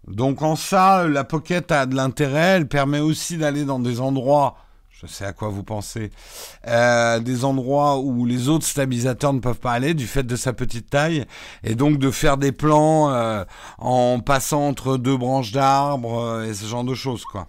[0.07, 2.57] Donc en ça, la Pocket a de l'intérêt.
[2.57, 4.57] Elle permet aussi d'aller dans des endroits,
[4.91, 6.11] je sais à quoi vous pensez,
[6.67, 10.53] euh, des endroits où les autres stabilisateurs ne peuvent pas aller du fait de sa
[10.53, 11.27] petite taille,
[11.65, 13.45] et donc de faire des plans euh,
[13.79, 17.49] en passant entre deux branches d'arbres euh, et ce genre de choses, quoi.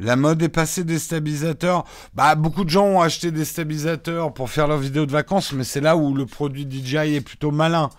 [0.00, 1.84] La mode est passée des stabilisateurs.
[2.14, 5.62] Bah, beaucoup de gens ont acheté des stabilisateurs pour faire leurs vidéos de vacances, mais
[5.62, 7.90] c'est là où le produit DJI est plutôt malin.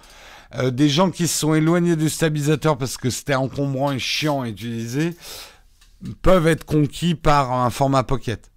[0.55, 4.41] Euh, des gens qui se sont éloignés du stabilisateur parce que c'était encombrant et chiant
[4.41, 5.15] à utiliser
[6.23, 8.51] peuvent être conquis par un format pocket.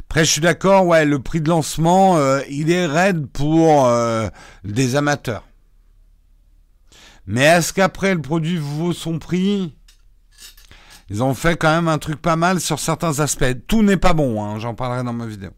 [0.00, 4.28] Après, je suis d'accord, ouais, le prix de lancement, euh, il est raide pour euh,
[4.64, 5.44] des amateurs.
[7.26, 9.76] Mais est-ce qu'après le produit vaut son prix?
[11.12, 13.44] Ils ont fait quand même un truc pas mal sur certains aspects.
[13.66, 15.50] Tout n'est pas bon, hein, j'en parlerai dans ma vidéo.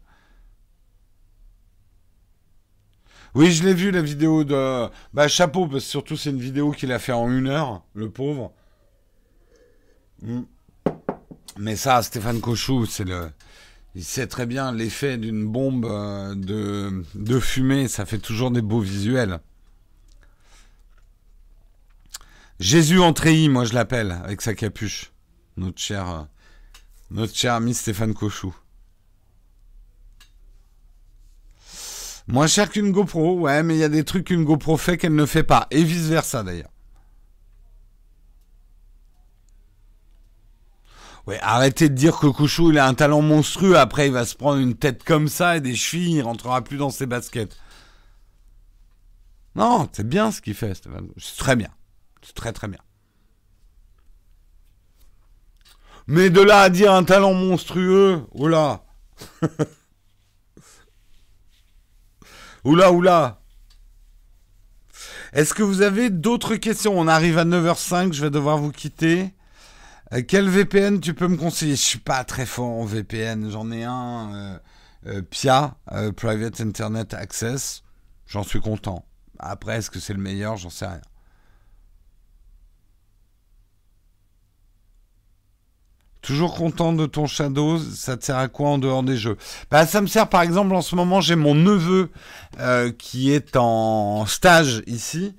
[3.35, 4.89] Oui, je l'ai vu la vidéo de.
[5.13, 8.09] Bah, chapeau, parce que surtout c'est une vidéo qu'il a fait en une heure, le
[8.09, 8.51] pauvre.
[10.21, 10.41] Hmm.
[11.57, 13.29] Mais ça, Stéphane Cochou, c'est le.
[13.95, 18.61] Il sait très bien l'effet d'une bombe euh, de, de fumée, ça fait toujours des
[18.61, 19.39] beaux visuels.
[22.59, 25.13] Jésus en treillis, moi je l'appelle, avec sa capuche
[25.57, 26.27] notre cher,
[27.11, 28.55] notre cher ami Stéphane Cochou.
[32.27, 35.13] Moins cher qu'une GoPro, ouais, mais il y a des trucs qu'une GoPro fait qu'elle
[35.13, 36.71] ne fait pas, et vice versa d'ailleurs.
[41.27, 44.35] Ouais, arrêtez de dire que Cochou il a un talent monstrueux, après il va se
[44.35, 47.57] prendre une tête comme ça et des chevilles, il rentrera plus dans ses baskets.
[49.55, 51.09] Non, c'est bien ce qu'il fait, Stéphane.
[51.17, 51.69] C'est très bien.
[52.21, 52.79] C'est très très bien.
[56.07, 58.83] Mais de là à dire un talent monstrueux, oula.
[62.63, 63.41] oula, oula.
[65.33, 66.97] Est-ce que vous avez d'autres questions?
[66.97, 69.33] On arrive à 9h05, je vais devoir vous quitter.
[70.13, 71.75] Euh, quel VPN tu peux me conseiller?
[71.75, 74.57] Je suis pas très fort en VPN, j'en ai un euh,
[75.07, 75.75] euh, PIA,
[76.15, 77.83] Private Internet Access.
[78.27, 79.05] J'en suis content.
[79.39, 80.57] Après, est-ce que c'est le meilleur?
[80.57, 81.01] J'en sais rien.
[86.25, 89.37] Toujours content de ton Shadow, ça te sert à quoi en dehors des jeux?
[89.69, 92.09] Bah ça me sert par exemple en ce moment j'ai mon neveu
[92.59, 95.35] euh, qui est en stage ici.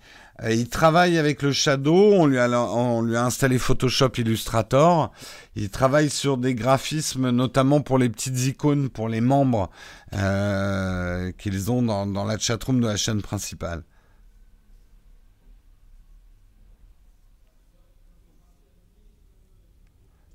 [0.49, 5.11] Il travaille avec le Shadow, on lui, a, on lui a installé Photoshop Illustrator.
[5.57, 9.70] Il travaille sur des graphismes notamment pour les petites icônes, pour les membres
[10.12, 13.82] euh, qu'ils ont dans, dans la chatroom de la chaîne principale.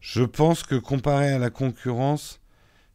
[0.02, 2.42] Je pense que comparé à la concurrence,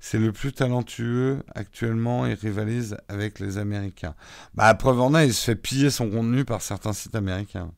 [0.00, 4.14] c'est le plus talentueux actuellement et rivalise avec les Américains.
[4.54, 7.70] Bah, preuve en est, il se fait piller son contenu par certains sites américains.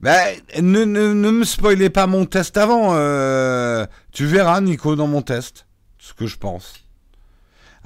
[0.00, 0.16] Bah,
[0.60, 2.94] ne, me spoilez pas mon test avant.
[2.94, 5.66] Euh, tu verras, Nico, dans mon test,
[5.98, 6.87] ce que je pense.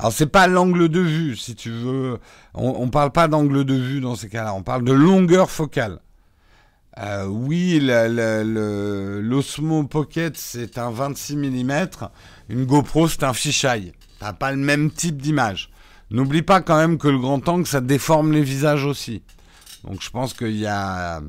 [0.03, 2.18] Alors c'est pas l'angle de vue, si tu veux.
[2.55, 4.53] On, ne parle pas d'angle de vue dans ces cas-là.
[4.53, 6.00] On parle de longueur focale.
[6.98, 7.78] Euh, oui,
[9.22, 11.86] l'Osmo Pocket c'est un 26 mm.
[12.48, 13.92] Une GoPro c'est un fisheye.
[14.18, 15.70] T'as pas le même type d'image.
[16.11, 19.22] N'oublie pas quand même que le grand angle ça déforme les visages aussi.
[19.84, 21.22] Donc je pense qu'il y a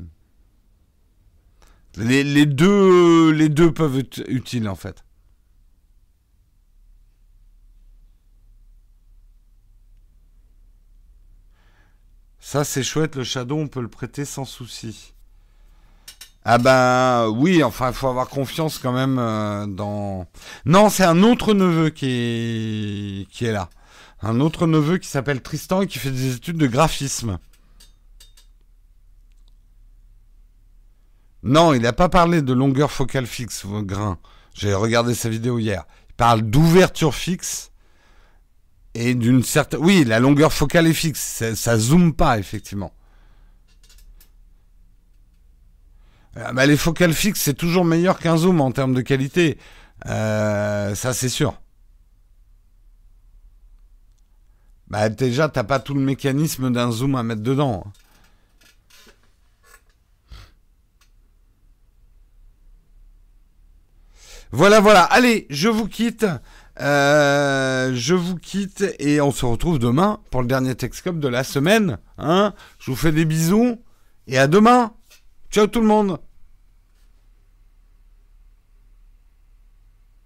[1.96, 5.03] les, deux les deux peuvent être utiles en fait.
[12.46, 15.14] Ça, c'est chouette, le Shadow, on peut le prêter sans souci.
[16.44, 20.26] Ah ben oui, enfin, il faut avoir confiance quand même euh, dans...
[20.66, 23.50] Non, c'est un autre neveu qui est...
[23.50, 23.70] là.
[24.20, 27.38] Un autre neveu qui s'appelle Tristan et qui fait des études de graphisme.
[31.42, 34.18] Non, il n'a pas parlé de longueur focale fixe, grain.
[34.52, 35.86] J'ai regardé sa vidéo hier.
[36.10, 37.72] Il parle d'ouverture fixe
[38.94, 39.80] et d'une certaine...
[39.80, 42.92] Oui, la longueur focale est fixe, ça, ça zoome pas, effectivement.
[46.36, 49.58] Ah, bah, les focales fixes, c'est toujours meilleur qu'un zoom en termes de qualité.
[50.06, 51.60] Euh, ça, c'est sûr.
[54.88, 57.84] Bah, déjà, t'as pas tout le mécanisme d'un zoom à mettre dedans.
[64.50, 65.02] Voilà, voilà.
[65.04, 66.26] Allez, je vous quitte.
[66.80, 71.44] Euh, je vous quitte et on se retrouve demain pour le dernier Texcop de la
[71.44, 71.98] semaine.
[72.18, 73.80] Hein je vous fais des bisous
[74.26, 74.92] et à demain.
[75.50, 76.18] Ciao tout le monde